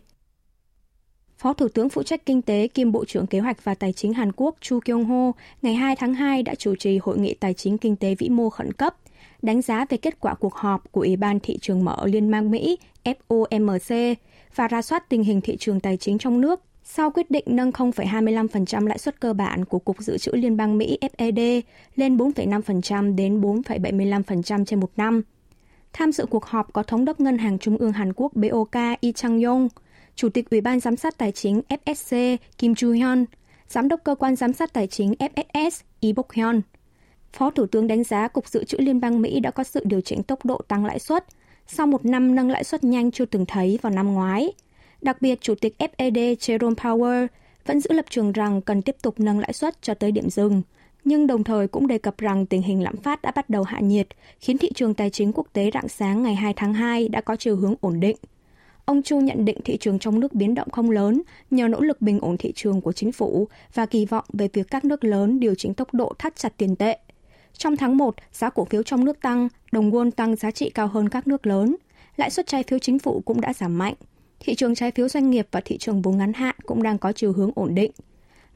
Phó 1.39 1.53
Thủ 1.53 1.69
tướng 1.69 1.89
phụ 1.89 2.03
trách 2.03 2.27
kinh 2.27 2.43
tế 2.43 2.69
kiêm 2.69 2.93
Bộ 2.93 3.05
trưởng 3.05 3.27
Kế 3.27 3.41
hoạch 3.41 3.65
và 3.65 3.75
Tài 3.75 3.93
chính 3.93 4.13
Hàn 4.13 4.33
Quốc 4.33 4.57
Chu 4.61 4.81
Kyung 4.85 5.05
Ho 5.05 5.33
ngày 5.63 5.75
2 5.75 5.97
tháng 5.97 6.15
2 6.15 6.43
đã 6.43 6.55
chủ 6.55 6.75
trì 6.77 6.99
hội 6.99 7.19
nghị 7.19 7.35
tài 7.35 7.55
chính 7.55 7.79
kinh 7.79 7.97
tế 7.97 8.15
vĩ 8.15 8.29
mô 8.29 8.51
khẩn 8.51 8.73
cấp, 8.73 8.97
đánh 9.43 9.63
giá 9.63 9.85
về 9.89 9.97
kết 9.97 10.21
quả 10.21 10.35
cuộc 10.35 10.55
họp 10.55 10.93
của 10.93 11.01
Ủy 11.01 11.17
ban 11.17 11.41
thị 11.41 11.59
trường 11.61 11.85
mở 11.85 12.07
Liên 12.07 12.31
bang 12.31 12.51
Mỹ 12.51 12.79
FOMC 13.05 14.15
và 14.55 14.69
ra 14.69 14.83
soát 14.83 15.09
tình 15.09 15.25
hình 15.25 15.41
thị 15.41 15.57
trường 15.57 15.81
tài 15.81 15.97
chính 15.97 16.19
trong 16.19 16.41
nước 16.41 16.61
sau 16.85 17.11
quyết 17.11 17.31
định 17.31 17.45
nâng 17.47 17.71
0,25% 17.71 18.87
lãi 18.87 18.99
suất 18.99 19.21
cơ 19.21 19.33
bản 19.33 19.65
của 19.65 19.79
Cục 19.79 20.03
Dự 20.03 20.19
trữ 20.19 20.33
Liên 20.33 20.57
bang 20.57 20.79
Mỹ 20.79 20.99
FED 21.01 21.63
lên 21.97 22.17
4,5% 22.17 23.15
đến 23.15 23.41
4,75% 23.41 24.65
trên 24.65 24.81
một 24.81 24.91
năm. 24.97 25.23
Tham 25.93 26.13
dự 26.13 26.27
cuộc 26.27 26.45
họp 26.45 26.73
có 26.73 26.83
Thống 26.83 27.05
đốc 27.05 27.21
Ngân 27.21 27.39
hàng 27.39 27.59
Trung 27.59 27.77
ương 27.77 27.93
Hàn 27.93 28.13
Quốc 28.13 28.33
BOK 28.35 28.75
Lee 28.75 29.13
Chang-yong, 29.15 29.69
Chủ 30.15 30.29
tịch 30.29 30.51
Ủy 30.51 30.61
ban 30.61 30.81
Giám 30.81 30.97
sát 30.97 31.19
Tài 31.19 31.33
chính 31.33 31.63
FSC 31.69 32.37
Kim 32.59 32.73
Ju-hyun, 32.73 33.25
Giám 33.69 33.89
đốc 33.89 34.01
Cơ 34.05 34.15
quan 34.15 34.37
Giám 34.37 34.53
sát 34.53 34.73
Tài 34.73 34.87
chính 34.87 35.15
FSS 35.19 35.83
Lee 36.01 36.13
Bok-hyun. 36.13 36.61
Phó 37.33 37.51
Thủ 37.51 37.67
tướng 37.67 37.87
đánh 37.87 38.05
giá 38.05 38.29
Cục 38.29 38.49
Dự 38.49 38.65
trữ 38.65 38.79
Liên 38.79 39.01
bang 39.01 39.23
Mỹ 39.23 39.41
đã 39.41 39.51
có 39.51 39.65
sự 39.65 39.81
điều 39.85 40.01
chỉnh 40.01 40.23
tốc 40.23 40.45
độ 40.45 40.61
tăng 40.69 40.85
lãi 40.85 40.99
suất 40.99 41.25
sau 41.67 41.87
một 41.87 42.05
năm 42.05 42.35
nâng 42.35 42.51
lãi 42.51 42.65
suất 42.65 42.85
nhanh 42.85 43.11
chưa 43.11 43.25
từng 43.25 43.47
thấy 43.47 43.79
vào 43.83 43.93
năm 43.93 44.15
ngoái– 44.15 44.53
Đặc 45.03 45.23
biệt, 45.23 45.41
Chủ 45.41 45.55
tịch 45.55 45.77
FED 45.79 46.37
Jerome 46.37 46.75
Powell 46.75 47.27
vẫn 47.67 47.81
giữ 47.81 47.93
lập 47.93 48.05
trường 48.11 48.33
rằng 48.33 48.63
cần 48.63 48.83
tiếp 48.83 48.97
tục 49.03 49.21
nâng 49.21 49.39
lãi 49.39 49.53
suất 49.53 49.83
cho 49.83 49.95
tới 49.95 50.13
điểm 50.13 50.31
dừng, 50.31 50.63
nhưng 51.05 51.27
đồng 51.27 51.45
thời 51.45 51.69
cũng 51.69 51.87
đề 51.87 51.99
cập 51.99 52.19
rằng 52.19 52.47
tình 52.47 52.63
hình 52.63 52.83
lạm 52.83 52.97
phát 52.97 53.23
đã 53.23 53.31
bắt 53.31 53.51
đầu 53.51 53.63
hạ 53.63 53.81
nhiệt, 53.81 54.07
khiến 54.41 54.59
thị 54.59 54.71
trường 54.75 54.95
tài 54.95 55.11
chính 55.11 55.33
quốc 55.35 55.47
tế 55.53 55.71
rạng 55.75 55.89
sáng 55.89 56.23
ngày 56.23 56.35
2 56.35 56.55
tháng 56.57 56.75
2 56.75 57.09
đã 57.09 57.21
có 57.21 57.37
chiều 57.37 57.57
hướng 57.57 57.75
ổn 57.81 58.01
định. 58.01 58.17
Ông 58.85 59.03
Chu 59.03 59.21
nhận 59.21 59.45
định 59.45 59.59
thị 59.65 59.77
trường 59.77 59.99
trong 59.99 60.21
nước 60.21 60.33
biến 60.33 60.55
động 60.55 60.71
không 60.71 60.91
lớn 60.91 61.23
nhờ 61.51 61.69
nỗ 61.69 61.81
lực 61.81 62.03
bình 62.03 62.21
ổn 62.21 62.37
thị 62.37 62.53
trường 62.57 62.81
của 62.81 62.93
chính 62.93 63.13
phủ 63.13 63.49
và 63.75 63.87
kỳ 63.87 64.07
vọng 64.07 64.25
về 64.33 64.49
việc 64.53 64.67
các 64.71 64.85
nước 64.85 65.05
lớn 65.05 65.41
điều 65.41 65.55
chỉnh 65.55 65.75
tốc 65.75 65.95
độ 65.95 66.13
thắt 66.19 66.37
chặt 66.37 66.53
tiền 66.57 66.77
tệ. 66.77 66.99
Trong 67.53 67.77
tháng 67.77 67.97
1, 67.97 68.15
giá 68.33 68.51
cổ 68.51 68.65
phiếu 68.65 68.83
trong 68.83 69.05
nước 69.05 69.21
tăng, 69.21 69.49
đồng 69.73 69.91
won 69.91 70.11
tăng 70.11 70.37
giá 70.37 70.51
trị 70.51 70.71
cao 70.71 70.87
hơn 70.87 71.09
các 71.09 71.27
nước 71.27 71.47
lớn. 71.47 71.77
Lãi 72.17 72.31
suất 72.31 72.47
trái 72.47 72.63
phiếu 72.63 72.79
chính 72.79 72.99
phủ 72.99 73.23
cũng 73.25 73.41
đã 73.41 73.53
giảm 73.53 73.79
mạnh, 73.79 73.95
thị 74.45 74.55
trường 74.55 74.75
trái 74.75 74.91
phiếu 74.91 75.09
doanh 75.09 75.31
nghiệp 75.31 75.49
và 75.51 75.61
thị 75.65 75.79
trường 75.79 76.03
vốn 76.03 76.19
ngắn 76.19 76.33
hạn 76.33 76.55
cũng 76.67 76.83
đang 76.83 76.99
có 76.99 77.13
chiều 77.13 77.33
hướng 77.33 77.51
ổn 77.55 77.75
định. 77.75 77.91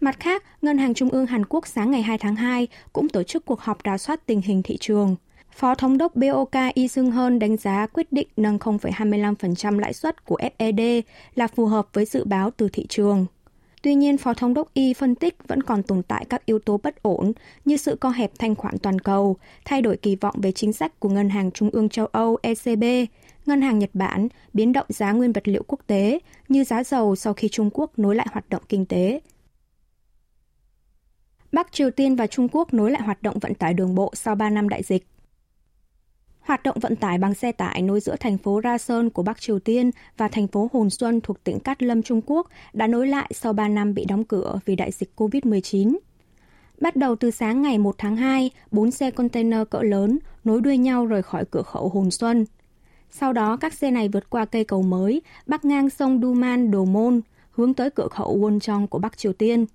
Mặt 0.01 0.21
khác, 0.21 0.43
Ngân 0.63 0.79
hàng 0.79 0.95
Trung 0.95 1.11
ương 1.11 1.27
Hàn 1.27 1.45
Quốc 1.45 1.67
sáng 1.67 1.91
ngày 1.91 2.03
2 2.03 2.19
tháng 2.19 2.37
2 2.37 2.69
cũng 2.93 3.09
tổ 3.09 3.23
chức 3.23 3.45
cuộc 3.45 3.61
họp 3.61 3.79
rà 3.85 3.99
soát 3.99 4.27
tình 4.27 4.41
hình 4.41 4.63
thị 4.63 4.77
trường. 4.81 5.17
Phó 5.57 5.75
Thống 5.75 5.99
đốc 5.99 6.17
BOK 6.17 6.75
Y 6.75 6.89
Sung 6.89 7.11
Hơn 7.11 7.39
đánh 7.39 7.57
giá 7.57 7.87
quyết 7.87 8.13
định 8.13 8.29
nâng 8.37 8.59
0,25% 8.59 9.79
lãi 9.79 9.93
suất 9.93 10.25
của 10.25 10.39
FED 10.59 11.03
là 11.35 11.47
phù 11.47 11.67
hợp 11.67 11.89
với 11.93 12.05
dự 12.05 12.25
báo 12.25 12.51
từ 12.51 12.69
thị 12.73 12.87
trường. 12.89 13.27
Tuy 13.83 13.95
nhiên, 13.95 14.19
Phó 14.19 14.35
Thống 14.35 14.55
đốc 14.55 14.75
Y 14.75 14.95
phân 14.95 15.15
tích 15.15 15.37
vẫn 15.49 15.63
còn 15.63 15.83
tồn 15.83 16.03
tại 16.03 16.25
các 16.29 16.47
yếu 16.47 16.59
tố 16.59 16.81
bất 16.83 17.03
ổn 17.03 17.33
như 17.65 17.77
sự 17.77 17.97
co 17.97 18.11
hẹp 18.11 18.31
thanh 18.39 18.55
khoản 18.55 18.79
toàn 18.79 18.99
cầu, 18.99 19.37
thay 19.65 19.83
đổi 19.83 19.97
kỳ 19.97 20.17
vọng 20.17 20.35
về 20.43 20.53
chính 20.53 20.73
sách 20.73 21.01
của 21.01 21.09
Ngân 21.09 21.29
hàng 21.29 21.51
Trung 21.51 21.71
ương 21.71 21.89
châu 21.89 22.07
Âu 22.07 22.39
ECB, 22.43 22.85
Ngân 23.47 23.63
hàng 23.63 23.79
Nhật 23.79 23.91
Bản 23.95 24.29
biến 24.53 24.73
động 24.73 24.87
giá 24.89 25.13
nguyên 25.13 25.33
vật 25.33 25.49
liệu 25.49 25.63
quốc 25.67 25.81
tế 25.87 26.19
như 26.49 26.65
giá 26.65 26.85
dầu 26.85 27.17
sau 27.17 27.35
khi 27.35 27.49
Trung 27.49 27.71
Quốc 27.73 27.99
nối 27.99 28.15
lại 28.17 28.27
hoạt 28.33 28.49
động 28.49 28.63
kinh 28.69 28.87
tế. 28.87 29.21
Bắc 31.53 31.73
Triều 31.73 31.91
Tiên 31.91 32.17
và 32.17 32.27
Trung 32.27 32.49
Quốc 32.53 32.75
nối 32.75 32.91
lại 32.91 33.03
hoạt 33.03 33.23
động 33.23 33.39
vận 33.39 33.55
tải 33.55 33.75
đường 33.75 33.95
bộ 33.95 34.13
sau 34.15 34.35
3 34.35 34.51
năm 34.51 34.69
đại 34.69 34.83
dịch. 34.83 35.07
Hoạt 36.41 36.63
động 36.63 36.79
vận 36.81 36.97
tải 36.97 37.19
bằng 37.19 37.35
xe 37.35 37.53
tải 37.53 37.83
nối 37.83 38.01
giữa 38.01 38.17
thành 38.21 38.39
phố 38.39 38.61
Rason 38.65 39.11
của 39.11 39.23
Bắc 39.23 39.41
Triều 39.41 39.59
Tiên 39.59 39.91
và 40.17 40.29
thành 40.29 40.47
phố 40.47 40.69
Hồn 40.73 40.91
Xuân 40.91 41.21
thuộc 41.21 41.45
tỉnh 41.45 41.61
Cát 41.61 41.83
Lâm, 41.83 42.03
Trung 42.03 42.21
Quốc 42.27 42.49
đã 42.73 42.87
nối 42.87 43.09
lại 43.09 43.31
sau 43.35 43.53
3 43.53 43.69
năm 43.69 43.95
bị 43.95 44.05
đóng 44.05 44.25
cửa 44.25 44.59
vì 44.65 44.77
đại 44.77 44.93
dịch 44.93 45.11
COVID-19. 45.17 45.97
Bắt 46.81 46.97
đầu 46.97 47.17
từ 47.17 47.31
sáng 47.31 47.63
ngày 47.63 47.79
1 47.79 47.95
tháng 47.99 48.17
2, 48.17 48.51
4 48.71 48.91
xe 48.91 49.11
container 49.11 49.61
cỡ 49.71 49.83
lớn 49.83 50.19
nối 50.45 50.61
đuôi 50.61 50.79
nhau 50.79 51.07
rời 51.07 51.23
khỏi 51.23 51.45
cửa 51.51 51.63
khẩu 51.63 51.89
Hồn 51.89 52.11
Xuân. 52.11 52.47
Sau 53.11 53.33
đó, 53.33 53.57
các 53.57 53.75
xe 53.75 53.91
này 53.91 54.09
vượt 54.09 54.31
qua 54.31 54.45
cây 54.45 54.65
cầu 54.65 54.83
mới, 54.83 55.23
bắc 55.47 55.65
ngang 55.65 55.91
sông 55.91 56.21
Duman, 56.23 56.71
Đồ 56.71 56.85
Môn, 56.85 57.21
hướng 57.51 57.75
tới 57.75 57.91
cửa 57.91 58.09
khẩu 58.09 58.39
Wonchong 58.39 58.87
của 58.87 58.99
Bắc 58.99 59.19
Triều 59.19 59.33
Tiên. 59.33 59.67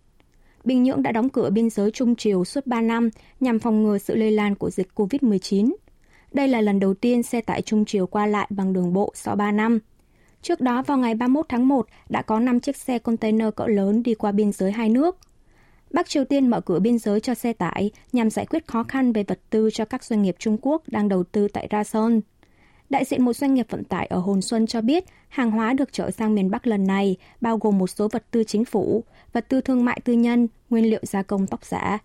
Bình 0.63 0.83
Nhưỡng 0.83 1.03
đã 1.03 1.11
đóng 1.11 1.29
cửa 1.29 1.49
biên 1.49 1.69
giới 1.69 1.91
Trung 1.91 2.15
Triều 2.15 2.45
suốt 2.45 2.67
3 2.67 2.81
năm 2.81 3.09
nhằm 3.39 3.59
phòng 3.59 3.83
ngừa 3.83 3.97
sự 3.97 4.15
lây 4.15 4.31
lan 4.31 4.55
của 4.55 4.69
dịch 4.69 4.87
COVID-19. 4.95 5.73
Đây 6.33 6.47
là 6.47 6.61
lần 6.61 6.79
đầu 6.79 6.93
tiên 6.93 7.23
xe 7.23 7.41
tải 7.41 7.61
Trung 7.61 7.85
Triều 7.85 8.07
qua 8.07 8.25
lại 8.25 8.47
bằng 8.49 8.73
đường 8.73 8.93
bộ 8.93 9.11
sau 9.15 9.35
3 9.35 9.51
năm. 9.51 9.79
Trước 10.41 10.61
đó 10.61 10.81
vào 10.81 10.97
ngày 10.97 11.15
31 11.15 11.45
tháng 11.49 11.67
1 11.67 11.87
đã 12.09 12.21
có 12.21 12.39
5 12.39 12.59
chiếc 12.59 12.77
xe 12.77 12.99
container 12.99 13.47
cỡ 13.55 13.67
lớn 13.67 14.03
đi 14.03 14.15
qua 14.15 14.31
biên 14.31 14.51
giới 14.51 14.71
hai 14.71 14.89
nước. 14.89 15.17
Bắc 15.91 16.09
Triều 16.09 16.25
Tiên 16.25 16.47
mở 16.47 16.61
cửa 16.61 16.79
biên 16.79 16.99
giới 16.99 17.19
cho 17.19 17.33
xe 17.33 17.53
tải 17.53 17.91
nhằm 18.13 18.29
giải 18.29 18.45
quyết 18.45 18.67
khó 18.67 18.83
khăn 18.83 19.13
về 19.13 19.23
vật 19.23 19.39
tư 19.49 19.69
cho 19.73 19.85
các 19.85 20.03
doanh 20.03 20.21
nghiệp 20.21 20.35
Trung 20.39 20.57
Quốc 20.61 20.83
đang 20.87 21.09
đầu 21.09 21.23
tư 21.23 21.47
tại 21.47 21.67
Rason. 21.71 22.21
Đại 22.91 23.05
diện 23.05 23.25
một 23.25 23.33
doanh 23.33 23.53
nghiệp 23.53 23.67
vận 23.69 23.83
tải 23.83 24.05
ở 24.05 24.19
Hồn 24.19 24.41
Xuân 24.41 24.67
cho 24.67 24.81
biết 24.81 25.05
hàng 25.29 25.51
hóa 25.51 25.73
được 25.73 25.93
chở 25.93 26.11
sang 26.11 26.35
miền 26.35 26.51
Bắc 26.51 26.67
lần 26.67 26.87
này 26.87 27.17
bao 27.41 27.57
gồm 27.57 27.77
một 27.77 27.87
số 27.87 28.07
vật 28.07 28.23
tư 28.31 28.43
chính 28.43 28.65
phủ, 28.65 29.03
vật 29.33 29.45
tư 29.49 29.61
thương 29.61 29.85
mại 29.85 30.01
tư 30.03 30.13
nhân, 30.13 30.47
nguyên 30.69 30.89
liệu 30.89 30.99
gia 31.03 31.23
công 31.23 31.47
tóc 31.47 31.65
giả. 31.65 31.97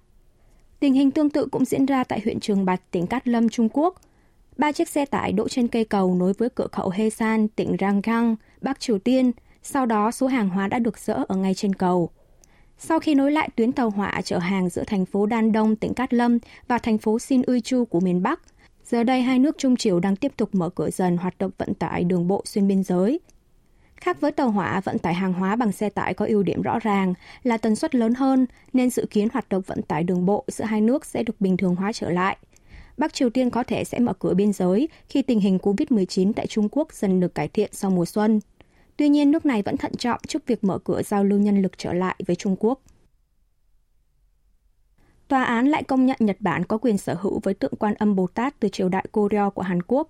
Tình 0.81 0.95
hình 0.95 1.11
tương 1.11 1.31
tự 1.31 1.47
cũng 1.53 1.65
diễn 1.65 1.87
ra 1.87 2.05
tại 2.05 2.21
huyện 2.25 2.41
Trường 2.41 2.65
Bạch, 2.65 2.91
tỉnh 2.91 3.07
Cát 3.07 3.29
Lâm, 3.29 3.49
Trung 3.49 3.69
Quốc. 3.73 4.01
Ba 4.59 4.73
chiếc 4.73 4.89
xe 4.89 5.05
tải 5.05 5.33
đỗ 5.33 5.49
trên 5.49 5.69
cây 5.69 5.85
cầu 5.85 6.15
nối 6.15 6.33
với 6.33 6.49
cửa 6.51 6.67
khẩu 6.73 6.91
Hesan, 6.91 7.49
tỉnh 7.49 7.77
Rangang, 7.81 8.37
Bắc 8.61 8.81
Triều 8.81 8.99
Tiên. 8.99 9.33
Sau 9.63 9.87
đó, 9.87 10.11
số 10.11 10.27
hàng 10.27 10.49
hóa 10.49 10.69
đã 10.69 10.79
được 10.79 10.99
dỡ 10.99 11.25
ở 11.29 11.37
ngay 11.37 11.55
trên 11.55 11.75
cầu. 11.75 12.11
Sau 12.79 13.01
khi 13.01 13.15
nối 13.15 13.33
lại 13.33 13.49
tuyến 13.57 13.73
tàu 13.73 13.91
hỏa 13.91 14.21
chở 14.25 14.39
hàng 14.39 14.69
giữa 14.69 14.85
thành 14.87 15.07
phố 15.07 15.27
Đan 15.27 15.53
Đông, 15.53 15.77
tỉnh 15.77 15.95
Cát 15.95 16.15
Lâm 16.15 16.39
và 16.69 16.79
thành 16.79 16.99
phố 16.99 17.19
Sin 17.19 17.43
Uy 17.43 17.61
Chu 17.61 17.85
của 17.85 18.01
miền 18.01 18.23
Bắc, 18.23 18.41
giờ 18.91 19.05
đây 19.05 19.23
hai 19.23 19.39
nước 19.39 19.59
Trung 19.59 19.77
Triều 19.77 20.01
đang 20.01 20.17
tiếp 20.17 20.33
tục 20.37 20.49
mở 20.53 20.69
cửa 20.69 20.91
dần 20.91 21.17
hoạt 21.17 21.39
động 21.39 21.51
vận 21.59 21.75
tải 21.75 22.05
đường 22.05 22.29
bộ 22.29 22.43
xuyên 22.45 22.69
biên 22.69 22.83
giới. 22.83 23.21
Khác 23.97 24.21
với 24.21 24.33
tàu 24.33 24.51
hỏa, 24.51 24.81
vận 24.81 24.99
tải 24.99 25.15
hàng 25.15 25.33
hóa 25.33 25.57
bằng 25.57 25.73
xe 25.73 25.89
tải 25.89 26.15
có 26.15 26.27
ưu 26.27 26.43
điểm 26.43 26.63
rõ 26.63 26.79
ràng 26.79 27.15
là 27.43 27.57
tần 27.57 27.77
suất 27.77 27.95
lớn 27.95 28.15
hơn, 28.15 28.47
nên 28.73 28.91
dự 28.91 29.07
kiến 29.11 29.29
hoạt 29.33 29.49
động 29.49 29.63
vận 29.67 29.83
tải 29.83 30.05
đường 30.05 30.27
bộ 30.27 30.45
giữa 30.49 30.65
hai 30.65 30.81
nước 30.81 31.05
sẽ 31.05 31.23
được 31.23 31.41
bình 31.41 31.57
thường 31.57 31.75
hóa 31.75 31.93
trở 31.93 32.11
lại. 32.11 32.37
Bắc 32.97 33.15
Triều 33.15 33.31
Tiên 33.31 33.51
có 33.51 33.63
thể 33.63 33.85
sẽ 33.85 33.99
mở 33.99 34.13
cửa 34.13 34.35
biên 34.35 34.53
giới 34.53 34.89
khi 35.09 35.23
tình 35.23 35.41
hình 35.41 35.59
COVID-19 35.63 36.33
tại 36.33 36.47
Trung 36.47 36.69
Quốc 36.71 36.93
dần 36.93 37.21
được 37.21 37.35
cải 37.35 37.49
thiện 37.49 37.71
sau 37.73 37.91
mùa 37.91 38.05
xuân. 38.05 38.41
Tuy 38.97 39.09
nhiên, 39.09 39.31
nước 39.31 39.47
này 39.47 39.63
vẫn 39.63 39.77
thận 39.77 39.93
trọng 39.99 40.21
trước 40.27 40.47
việc 40.47 40.65
mở 40.65 40.79
cửa 40.79 41.03
giao 41.03 41.25
lưu 41.25 41.39
nhân 41.39 41.63
lực 41.63 41.79
trở 41.79 41.93
lại 41.93 42.17
với 42.27 42.37
Trung 42.37 42.57
Quốc. 42.59 42.81
Tòa 45.29 45.45
án 45.45 45.67
lại 45.67 45.83
công 45.83 46.07
nhận 46.07 46.17
Nhật 46.21 46.37
Bản 46.41 46.65
có 46.65 46.79
quyền 46.79 46.99
sở 46.99 47.15
hữu 47.15 47.41
với 47.43 47.55
tượng 47.55 47.77
quan 47.79 47.95
âm 47.95 48.17
Bồ 48.17 48.27
Tát 48.27 48.61
từ 48.61 48.69
triều 48.69 48.89
đại 48.89 49.07
Goryeo 49.13 49.51
của 49.51 49.63
Hàn 49.63 49.83
Quốc. 49.83 50.09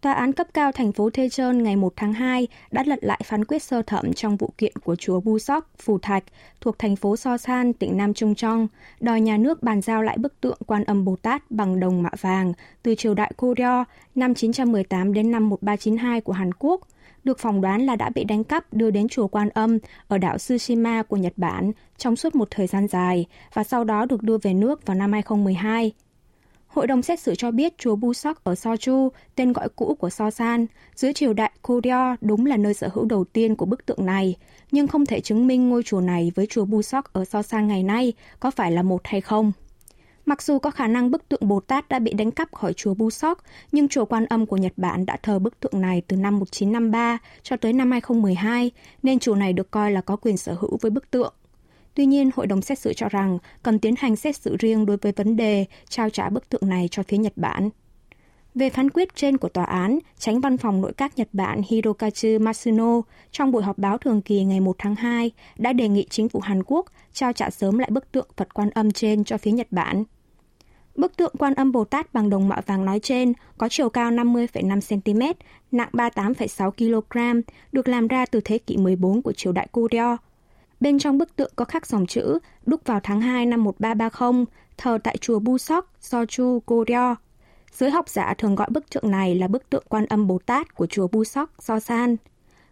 Tòa 0.00 0.12
án 0.12 0.32
cấp 0.32 0.46
cao 0.54 0.72
thành 0.72 0.92
phố 0.92 1.08
Daejeon 1.08 1.62
ngày 1.62 1.76
1 1.76 1.92
tháng 1.96 2.12
2 2.12 2.48
đã 2.70 2.84
lật 2.86 2.98
lại 3.02 3.20
phán 3.24 3.44
quyết 3.44 3.62
sơ 3.62 3.82
thẩm 3.82 4.12
trong 4.12 4.36
vụ 4.36 4.52
kiện 4.58 4.72
của 4.84 4.96
chùa 4.96 5.20
Busok, 5.20 5.70
Phù 5.78 5.98
Thạch 5.98 6.24
thuộc 6.60 6.78
thành 6.78 6.96
phố 6.96 7.16
Sosan, 7.16 7.72
tỉnh 7.72 7.96
Nam 7.96 8.14
Trung 8.14 8.34
Trong, 8.34 8.68
đòi 9.00 9.20
nhà 9.20 9.36
nước 9.36 9.62
bàn 9.62 9.80
giao 9.80 10.02
lại 10.02 10.18
bức 10.18 10.40
tượng 10.40 10.58
quan 10.66 10.84
âm 10.84 11.04
Bồ 11.04 11.16
Tát 11.16 11.50
bằng 11.50 11.80
đồng 11.80 12.02
mạ 12.02 12.10
vàng 12.20 12.52
từ 12.82 12.94
triều 12.94 13.14
đại 13.14 13.32
Goryeo 13.38 13.84
năm 14.14 14.34
918 14.34 15.12
đến 15.12 15.30
năm 15.30 15.48
1392 15.48 16.20
của 16.20 16.32
Hàn 16.32 16.54
Quốc, 16.58 16.80
được 17.24 17.38
phỏng 17.38 17.60
đoán 17.60 17.86
là 17.86 17.96
đã 17.96 18.10
bị 18.10 18.24
đánh 18.24 18.44
cắp 18.44 18.74
đưa 18.74 18.90
đến 18.90 19.08
chùa 19.08 19.26
Quan 19.26 19.48
Âm 19.48 19.78
ở 20.08 20.18
đảo 20.18 20.38
Tsushima 20.38 21.02
của 21.02 21.16
Nhật 21.16 21.32
Bản 21.36 21.72
trong 21.98 22.16
suốt 22.16 22.34
một 22.34 22.48
thời 22.50 22.66
gian 22.66 22.88
dài 22.88 23.26
và 23.54 23.64
sau 23.64 23.84
đó 23.84 24.04
được 24.04 24.22
đưa 24.22 24.38
về 24.38 24.54
nước 24.54 24.86
vào 24.86 24.96
năm 24.96 25.12
2012. 25.12 25.92
Hội 26.66 26.86
đồng 26.86 27.02
xét 27.02 27.20
xử 27.20 27.34
cho 27.34 27.50
biết 27.50 27.78
chùa 27.78 27.96
Busok 27.96 28.44
ở 28.44 28.54
Sochu, 28.54 29.08
tên 29.34 29.52
gọi 29.52 29.68
cũ 29.68 29.96
của 29.98 30.10
Sosan, 30.10 30.66
dưới 30.94 31.12
triều 31.12 31.32
đại 31.32 31.50
Koryo 31.62 32.16
đúng 32.20 32.46
là 32.46 32.56
nơi 32.56 32.74
sở 32.74 32.88
hữu 32.94 33.04
đầu 33.04 33.24
tiên 33.24 33.56
của 33.56 33.66
bức 33.66 33.86
tượng 33.86 34.06
này, 34.06 34.36
nhưng 34.70 34.86
không 34.86 35.06
thể 35.06 35.20
chứng 35.20 35.46
minh 35.46 35.68
ngôi 35.68 35.82
chùa 35.82 36.00
này 36.00 36.32
với 36.34 36.46
chùa 36.46 36.64
Busok 36.64 37.12
ở 37.12 37.24
Sosan 37.24 37.66
ngày 37.66 37.82
nay 37.82 38.12
có 38.40 38.50
phải 38.50 38.72
là 38.72 38.82
một 38.82 39.00
hay 39.04 39.20
không. 39.20 39.52
Mặc 40.26 40.42
dù 40.42 40.58
có 40.58 40.70
khả 40.70 40.86
năng 40.86 41.10
bức 41.10 41.28
tượng 41.28 41.48
Bồ 41.48 41.60
Tát 41.60 41.88
đã 41.88 41.98
bị 41.98 42.12
đánh 42.12 42.30
cắp 42.30 42.52
khỏi 42.52 42.72
chùa 42.72 42.94
Busok, 42.94 43.44
nhưng 43.72 43.88
chùa 43.88 44.04
Quan 44.04 44.26
Âm 44.26 44.46
của 44.46 44.56
Nhật 44.56 44.72
Bản 44.76 45.06
đã 45.06 45.16
thờ 45.22 45.38
bức 45.38 45.60
tượng 45.60 45.80
này 45.80 46.02
từ 46.08 46.16
năm 46.16 46.38
1953 46.38 47.18
cho 47.42 47.56
tới 47.56 47.72
năm 47.72 47.90
2012, 47.90 48.70
nên 49.02 49.18
chùa 49.18 49.34
này 49.34 49.52
được 49.52 49.70
coi 49.70 49.92
là 49.92 50.00
có 50.00 50.16
quyền 50.16 50.36
sở 50.36 50.54
hữu 50.60 50.78
với 50.80 50.90
bức 50.90 51.10
tượng. 51.10 51.34
Tuy 51.94 52.06
nhiên, 52.06 52.30
hội 52.36 52.46
đồng 52.46 52.62
xét 52.62 52.78
xử 52.78 52.92
cho 52.92 53.08
rằng 53.08 53.38
cần 53.62 53.78
tiến 53.78 53.94
hành 53.98 54.16
xét 54.16 54.36
xử 54.36 54.56
riêng 54.56 54.86
đối 54.86 54.96
với 54.96 55.12
vấn 55.12 55.36
đề 55.36 55.64
trao 55.88 56.10
trả 56.10 56.28
bức 56.28 56.48
tượng 56.48 56.68
này 56.68 56.88
cho 56.90 57.02
phía 57.08 57.16
Nhật 57.16 57.32
Bản. 57.36 57.70
Về 58.54 58.70
phán 58.70 58.90
quyết 58.90 59.14
trên 59.14 59.36
của 59.36 59.48
tòa 59.48 59.64
án, 59.64 59.98
tránh 60.18 60.40
văn 60.40 60.56
phòng 60.56 60.80
nội 60.80 60.92
các 60.96 61.18
Nhật 61.18 61.28
Bản 61.32 61.60
Hirokazu 61.60 62.40
Masuno 62.42 63.02
trong 63.30 63.52
buổi 63.52 63.62
họp 63.62 63.78
báo 63.78 63.98
thường 63.98 64.22
kỳ 64.22 64.44
ngày 64.44 64.60
1 64.60 64.76
tháng 64.78 64.94
2 64.94 65.30
đã 65.58 65.72
đề 65.72 65.88
nghị 65.88 66.06
chính 66.10 66.28
phủ 66.28 66.40
Hàn 66.40 66.62
Quốc 66.66 66.86
trao 67.12 67.32
trả 67.32 67.50
sớm 67.50 67.78
lại 67.78 67.90
bức 67.92 68.12
tượng 68.12 68.26
Phật 68.36 68.54
quan 68.54 68.70
âm 68.70 68.90
trên 68.90 69.24
cho 69.24 69.38
phía 69.38 69.50
Nhật 69.50 69.66
Bản. 69.70 70.04
Bức 70.94 71.16
tượng 71.16 71.34
quan 71.38 71.54
âm 71.54 71.72
Bồ 71.72 71.84
Tát 71.84 72.14
bằng 72.14 72.30
đồng 72.30 72.48
mạ 72.48 72.56
vàng 72.66 72.84
nói 72.84 73.00
trên 73.02 73.32
có 73.58 73.68
chiều 73.68 73.88
cao 73.88 74.10
50,5 74.10 74.80
cm, 74.88 75.40
nặng 75.72 75.88
38,6 75.92 76.70
kg, 76.70 77.40
được 77.72 77.88
làm 77.88 78.08
ra 78.08 78.26
từ 78.26 78.40
thế 78.44 78.58
kỷ 78.58 78.76
14 78.76 79.22
của 79.22 79.32
triều 79.32 79.52
đại 79.52 79.68
Goryeo. 79.72 80.16
Bên 80.80 80.98
trong 80.98 81.18
bức 81.18 81.36
tượng 81.36 81.52
có 81.56 81.64
khắc 81.64 81.86
dòng 81.86 82.06
chữ 82.06 82.38
đúc 82.66 82.80
vào 82.84 83.00
tháng 83.02 83.20
2 83.20 83.46
năm 83.46 83.64
1330, 83.64 84.44
thờ 84.76 84.98
tại 85.04 85.16
chùa 85.16 85.38
Busok, 85.38 85.90
Sochu, 86.00 86.62
Goryeo. 86.66 87.14
Giới 87.72 87.90
học 87.90 88.08
giả 88.08 88.34
thường 88.38 88.54
gọi 88.54 88.68
bức 88.70 88.90
tượng 88.90 89.10
này 89.10 89.34
là 89.34 89.48
bức 89.48 89.70
tượng 89.70 89.84
quan 89.88 90.06
âm 90.06 90.26
Bồ 90.26 90.38
Tát 90.38 90.74
của 90.74 90.86
chùa 90.86 91.08
Busok, 91.12 91.50
Sosan. 91.58 92.16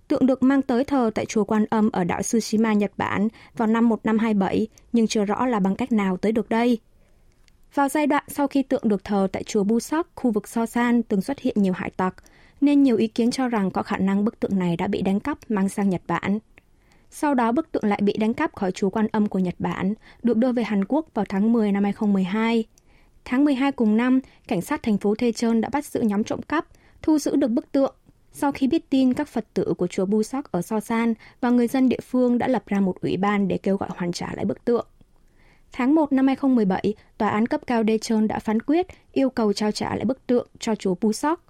Tượng 0.08 0.26
được 0.26 0.42
mang 0.42 0.62
tới 0.62 0.84
thờ 0.84 1.10
tại 1.14 1.26
chùa 1.26 1.44
Quan 1.44 1.64
Âm 1.70 1.90
ở 1.90 2.04
đảo 2.04 2.22
Tsushima, 2.22 2.72
Nhật 2.72 2.92
Bản 2.96 3.28
vào 3.56 3.68
năm 3.68 3.88
1527, 3.88 4.66
nhưng 4.92 5.06
chưa 5.06 5.24
rõ 5.24 5.46
là 5.46 5.60
bằng 5.60 5.76
cách 5.76 5.92
nào 5.92 6.16
tới 6.16 6.32
được 6.32 6.48
đây. 6.48 6.78
Vào 7.74 7.88
giai 7.88 8.06
đoạn 8.06 8.24
sau 8.28 8.46
khi 8.46 8.62
tượng 8.62 8.88
được 8.88 9.04
thờ 9.04 9.28
tại 9.32 9.42
chùa 9.44 9.64
Busok, 9.64 10.08
khu 10.14 10.30
vực 10.30 10.48
Sosan 10.48 11.02
từng 11.02 11.20
xuất 11.20 11.38
hiện 11.38 11.62
nhiều 11.62 11.72
hải 11.72 11.90
tặc, 11.90 12.14
nên 12.60 12.82
nhiều 12.82 12.96
ý 12.96 13.06
kiến 13.06 13.30
cho 13.30 13.48
rằng 13.48 13.70
có 13.70 13.82
khả 13.82 13.96
năng 13.96 14.24
bức 14.24 14.40
tượng 14.40 14.58
này 14.58 14.76
đã 14.76 14.86
bị 14.86 15.02
đánh 15.02 15.20
cắp 15.20 15.38
mang 15.48 15.68
sang 15.68 15.90
Nhật 15.90 16.02
Bản. 16.06 16.38
Sau 17.10 17.34
đó 17.34 17.52
bức 17.52 17.72
tượng 17.72 17.84
lại 17.84 18.00
bị 18.02 18.16
đánh 18.16 18.34
cắp 18.34 18.56
khỏi 18.56 18.72
chùa 18.72 18.90
Quan 18.90 19.06
Âm 19.12 19.26
của 19.28 19.38
Nhật 19.38 19.54
Bản, 19.58 19.94
được 20.22 20.36
đưa 20.36 20.52
về 20.52 20.62
Hàn 20.62 20.84
Quốc 20.84 21.06
vào 21.14 21.24
tháng 21.28 21.52
10 21.52 21.72
năm 21.72 21.84
2012. 21.84 22.64
Tháng 23.30 23.44
12 23.44 23.72
cùng 23.72 23.96
năm, 23.96 24.20
cảnh 24.46 24.60
sát 24.60 24.82
thành 24.82 24.98
phố 24.98 25.14
Thê 25.14 25.32
Trơn 25.32 25.60
đã 25.60 25.68
bắt 25.72 25.84
giữ 25.84 26.00
nhóm 26.00 26.24
trộm 26.24 26.42
cắp, 26.42 26.66
thu 27.02 27.18
giữ 27.18 27.36
được 27.36 27.48
bức 27.48 27.72
tượng. 27.72 27.94
Sau 28.32 28.52
khi 28.52 28.66
biết 28.66 28.90
tin 28.90 29.14
các 29.14 29.28
Phật 29.28 29.44
tử 29.54 29.74
của 29.78 29.86
chùa 29.86 30.06
Busok 30.06 30.52
ở 30.52 30.62
So 30.62 30.80
San 30.80 31.14
và 31.40 31.50
người 31.50 31.68
dân 31.68 31.88
địa 31.88 32.00
phương 32.02 32.38
đã 32.38 32.48
lập 32.48 32.62
ra 32.66 32.80
một 32.80 33.00
ủy 33.00 33.16
ban 33.16 33.48
để 33.48 33.58
kêu 33.58 33.76
gọi 33.76 33.88
hoàn 33.96 34.12
trả 34.12 34.34
lại 34.34 34.44
bức 34.44 34.64
tượng. 34.64 34.86
Tháng 35.72 35.94
1 35.94 36.12
năm 36.12 36.26
2017, 36.26 36.94
Tòa 37.18 37.28
án 37.28 37.46
cấp 37.46 37.60
cao 37.66 37.82
Daejeon 37.82 38.26
đã 38.26 38.38
phán 38.38 38.62
quyết 38.62 38.86
yêu 39.12 39.30
cầu 39.30 39.52
trao 39.52 39.72
trả 39.72 39.96
lại 39.96 40.04
bức 40.04 40.26
tượng 40.26 40.48
cho 40.58 40.74
chùa 40.74 40.94
Busok. 41.00 41.40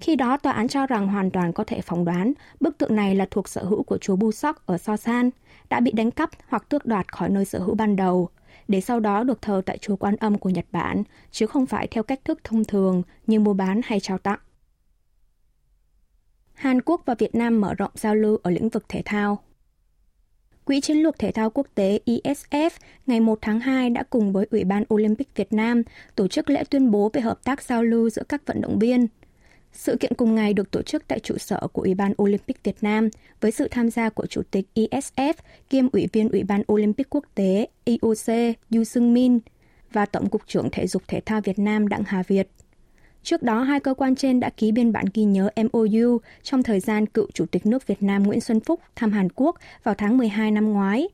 Khi 0.00 0.16
đó, 0.16 0.36
tòa 0.36 0.52
án 0.52 0.68
cho 0.68 0.86
rằng 0.86 1.08
hoàn 1.08 1.30
toàn 1.30 1.52
có 1.52 1.64
thể 1.64 1.80
phỏng 1.80 2.04
đoán 2.04 2.32
bức 2.60 2.78
tượng 2.78 2.96
này 2.96 3.14
là 3.14 3.26
thuộc 3.30 3.48
sở 3.48 3.64
hữu 3.64 3.82
của 3.82 3.98
chùa 3.98 4.16
Busok 4.16 4.66
ở 4.66 4.78
So 4.78 4.96
San 4.96 5.30
đã 5.68 5.80
bị 5.80 5.92
đánh 5.92 6.10
cắp 6.10 6.30
hoặc 6.48 6.68
tước 6.68 6.86
đoạt 6.86 7.12
khỏi 7.12 7.28
nơi 7.28 7.44
sở 7.44 7.58
hữu 7.58 7.74
ban 7.74 7.96
đầu, 7.96 8.28
để 8.68 8.80
sau 8.80 9.00
đó 9.00 9.24
được 9.24 9.42
thờ 9.42 9.62
tại 9.66 9.78
chùa 9.78 9.96
Quan 9.96 10.16
Âm 10.16 10.38
của 10.38 10.50
Nhật 10.50 10.66
Bản, 10.72 11.02
chứ 11.30 11.46
không 11.46 11.66
phải 11.66 11.86
theo 11.86 12.02
cách 12.02 12.20
thức 12.24 12.40
thông 12.44 12.64
thường 12.64 13.02
như 13.26 13.40
mua 13.40 13.54
bán 13.54 13.80
hay 13.84 14.00
trao 14.00 14.18
tặng. 14.18 14.38
Hàn 16.54 16.80
Quốc 16.82 17.02
và 17.06 17.14
Việt 17.14 17.34
Nam 17.34 17.60
mở 17.60 17.74
rộng 17.74 17.90
giao 17.94 18.14
lưu 18.14 18.38
ở 18.42 18.50
lĩnh 18.50 18.68
vực 18.68 18.84
thể 18.88 19.02
thao. 19.04 19.38
Quỹ 20.64 20.80
Chiến 20.80 20.96
lược 20.96 21.18
Thể 21.18 21.32
thao 21.32 21.50
Quốc 21.50 21.66
tế 21.74 22.00
ISF 22.06 22.70
ngày 23.06 23.20
1 23.20 23.38
tháng 23.42 23.60
2 23.60 23.90
đã 23.90 24.02
cùng 24.10 24.32
với 24.32 24.46
Ủy 24.50 24.64
ban 24.64 24.84
Olympic 24.94 25.36
Việt 25.36 25.52
Nam 25.52 25.82
tổ 26.14 26.28
chức 26.28 26.50
lễ 26.50 26.64
tuyên 26.70 26.90
bố 26.90 27.10
về 27.12 27.20
hợp 27.20 27.44
tác 27.44 27.62
giao 27.62 27.82
lưu 27.82 28.10
giữa 28.10 28.22
các 28.28 28.46
vận 28.46 28.60
động 28.60 28.78
viên. 28.78 29.06
Sự 29.74 29.96
kiện 29.96 30.14
cùng 30.14 30.34
ngày 30.34 30.54
được 30.54 30.70
tổ 30.70 30.82
chức 30.82 31.08
tại 31.08 31.20
trụ 31.20 31.38
sở 31.38 31.60
của 31.72 31.82
Ủy 31.82 31.94
ban 31.94 32.12
Olympic 32.22 32.62
Việt 32.62 32.76
Nam 32.80 33.08
với 33.40 33.50
sự 33.50 33.68
tham 33.70 33.90
gia 33.90 34.08
của 34.10 34.26
Chủ 34.26 34.42
tịch 34.50 34.66
ISF 34.74 35.34
kiêm 35.70 35.88
Ủy 35.92 36.08
viên 36.12 36.28
Ủy 36.28 36.44
ban 36.44 36.62
Olympic 36.72 37.10
Quốc 37.10 37.24
tế 37.34 37.66
IOC 37.84 38.56
Yu 38.70 38.84
Sung 38.84 39.14
Min 39.14 39.38
và 39.92 40.06
Tổng 40.06 40.28
cục 40.28 40.42
trưởng 40.46 40.70
Thể 40.72 40.86
dục 40.86 41.02
Thể 41.08 41.20
thao 41.20 41.40
Việt 41.40 41.58
Nam 41.58 41.88
Đặng 41.88 42.02
Hà 42.06 42.22
Việt. 42.28 42.48
Trước 43.22 43.42
đó, 43.42 43.62
hai 43.62 43.80
cơ 43.80 43.94
quan 43.94 44.14
trên 44.14 44.40
đã 44.40 44.50
ký 44.50 44.72
biên 44.72 44.92
bản 44.92 45.04
ghi 45.14 45.24
nhớ 45.24 45.50
MOU 45.56 46.18
trong 46.42 46.62
thời 46.62 46.80
gian 46.80 47.06
cựu 47.06 47.26
Chủ 47.34 47.46
tịch 47.46 47.66
nước 47.66 47.86
Việt 47.86 48.02
Nam 48.02 48.22
Nguyễn 48.22 48.40
Xuân 48.40 48.60
Phúc 48.60 48.80
thăm 48.96 49.12
Hàn 49.12 49.28
Quốc 49.34 49.56
vào 49.82 49.94
tháng 49.94 50.18
12 50.18 50.50
năm 50.50 50.72
ngoái. 50.72 51.08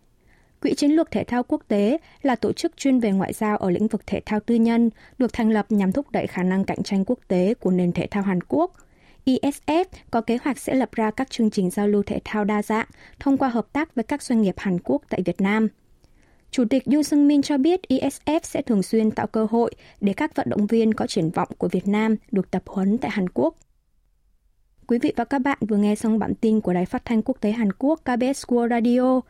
Quỹ 0.63 0.75
Chiến 0.75 0.91
lược 0.91 1.11
Thể 1.11 1.25
thao 1.25 1.43
Quốc 1.43 1.63
tế 1.69 1.99
là 2.23 2.37
tổ 2.37 2.53
chức 2.53 2.77
chuyên 2.77 3.01
về 3.01 3.11
ngoại 3.11 3.33
giao 3.33 3.57
ở 3.57 3.71
lĩnh 3.71 3.89
vực 3.89 4.07
thể 4.07 4.21
thao 4.27 4.41
tư 4.41 4.55
nhân, 4.55 4.91
được 5.19 5.33
thành 5.33 5.51
lập 5.51 5.67
nhằm 5.69 5.93
thúc 5.93 6.11
đẩy 6.11 6.27
khả 6.27 6.43
năng 6.43 6.65
cạnh 6.65 6.83
tranh 6.83 7.05
quốc 7.05 7.19
tế 7.29 7.55
của 7.55 7.71
nền 7.71 7.93
thể 7.93 8.07
thao 8.11 8.23
Hàn 8.23 8.41
Quốc. 8.49 8.73
ISF 9.27 9.85
có 10.11 10.21
kế 10.21 10.39
hoạch 10.45 10.59
sẽ 10.59 10.75
lập 10.75 10.89
ra 10.93 11.11
các 11.11 11.31
chương 11.31 11.51
trình 11.51 11.71
giao 11.71 11.89
lưu 11.89 12.03
thể 12.03 12.19
thao 12.25 12.45
đa 12.45 12.63
dạng 12.63 12.87
thông 13.19 13.37
qua 13.37 13.49
hợp 13.49 13.73
tác 13.73 13.95
với 13.95 14.05
các 14.05 14.23
doanh 14.23 14.43
nghiệp 14.43 14.55
Hàn 14.57 14.79
Quốc 14.85 15.03
tại 15.09 15.23
Việt 15.25 15.41
Nam– 15.41 15.69
Chủ 16.51 16.65
tịch 16.71 16.85
Yu 16.85 17.03
Sung 17.03 17.29
Min 17.29 17.43
cho 17.43 17.59
biết 17.59 17.81
ISF 17.89 18.41
sẽ 18.43 18.63
thường 18.63 18.83
xuyên 18.83 19.11
tạo 19.11 19.27
cơ 19.27 19.47
hội 19.51 19.75
để 20.01 20.13
các 20.13 20.37
vận 20.37 20.51
động 20.51 20.67
viên 20.67 20.95
có 20.95 21.07
triển 21.07 21.31
vọng 21.31 21.49
của 21.59 21.69
Việt 21.69 21.89
Nam 21.89 22.17
được 22.33 22.51
tập 22.51 22.63
huấn 22.67 22.99
tại 22.99 23.11
Hàn 23.11 23.29
Quốc. 23.29 23.55
Quý 24.87 24.99
vị 24.99 25.13
và 25.17 25.25
các 25.25 25.39
bạn 25.39 25.59
vừa 25.69 25.77
nghe 25.77 25.95
xong 25.95 26.19
bản 26.19 26.35
tin 26.35 26.61
của 26.61 26.73
Đài 26.73 26.87
Phát 26.87 27.05
thanh 27.05 27.23
Quốc 27.23 27.37
tế 27.41 27.51
Hàn 27.51 27.73
Quốc 27.73 28.01
KBS 28.01 28.45
World 28.47 28.69
Radio. 28.69 29.21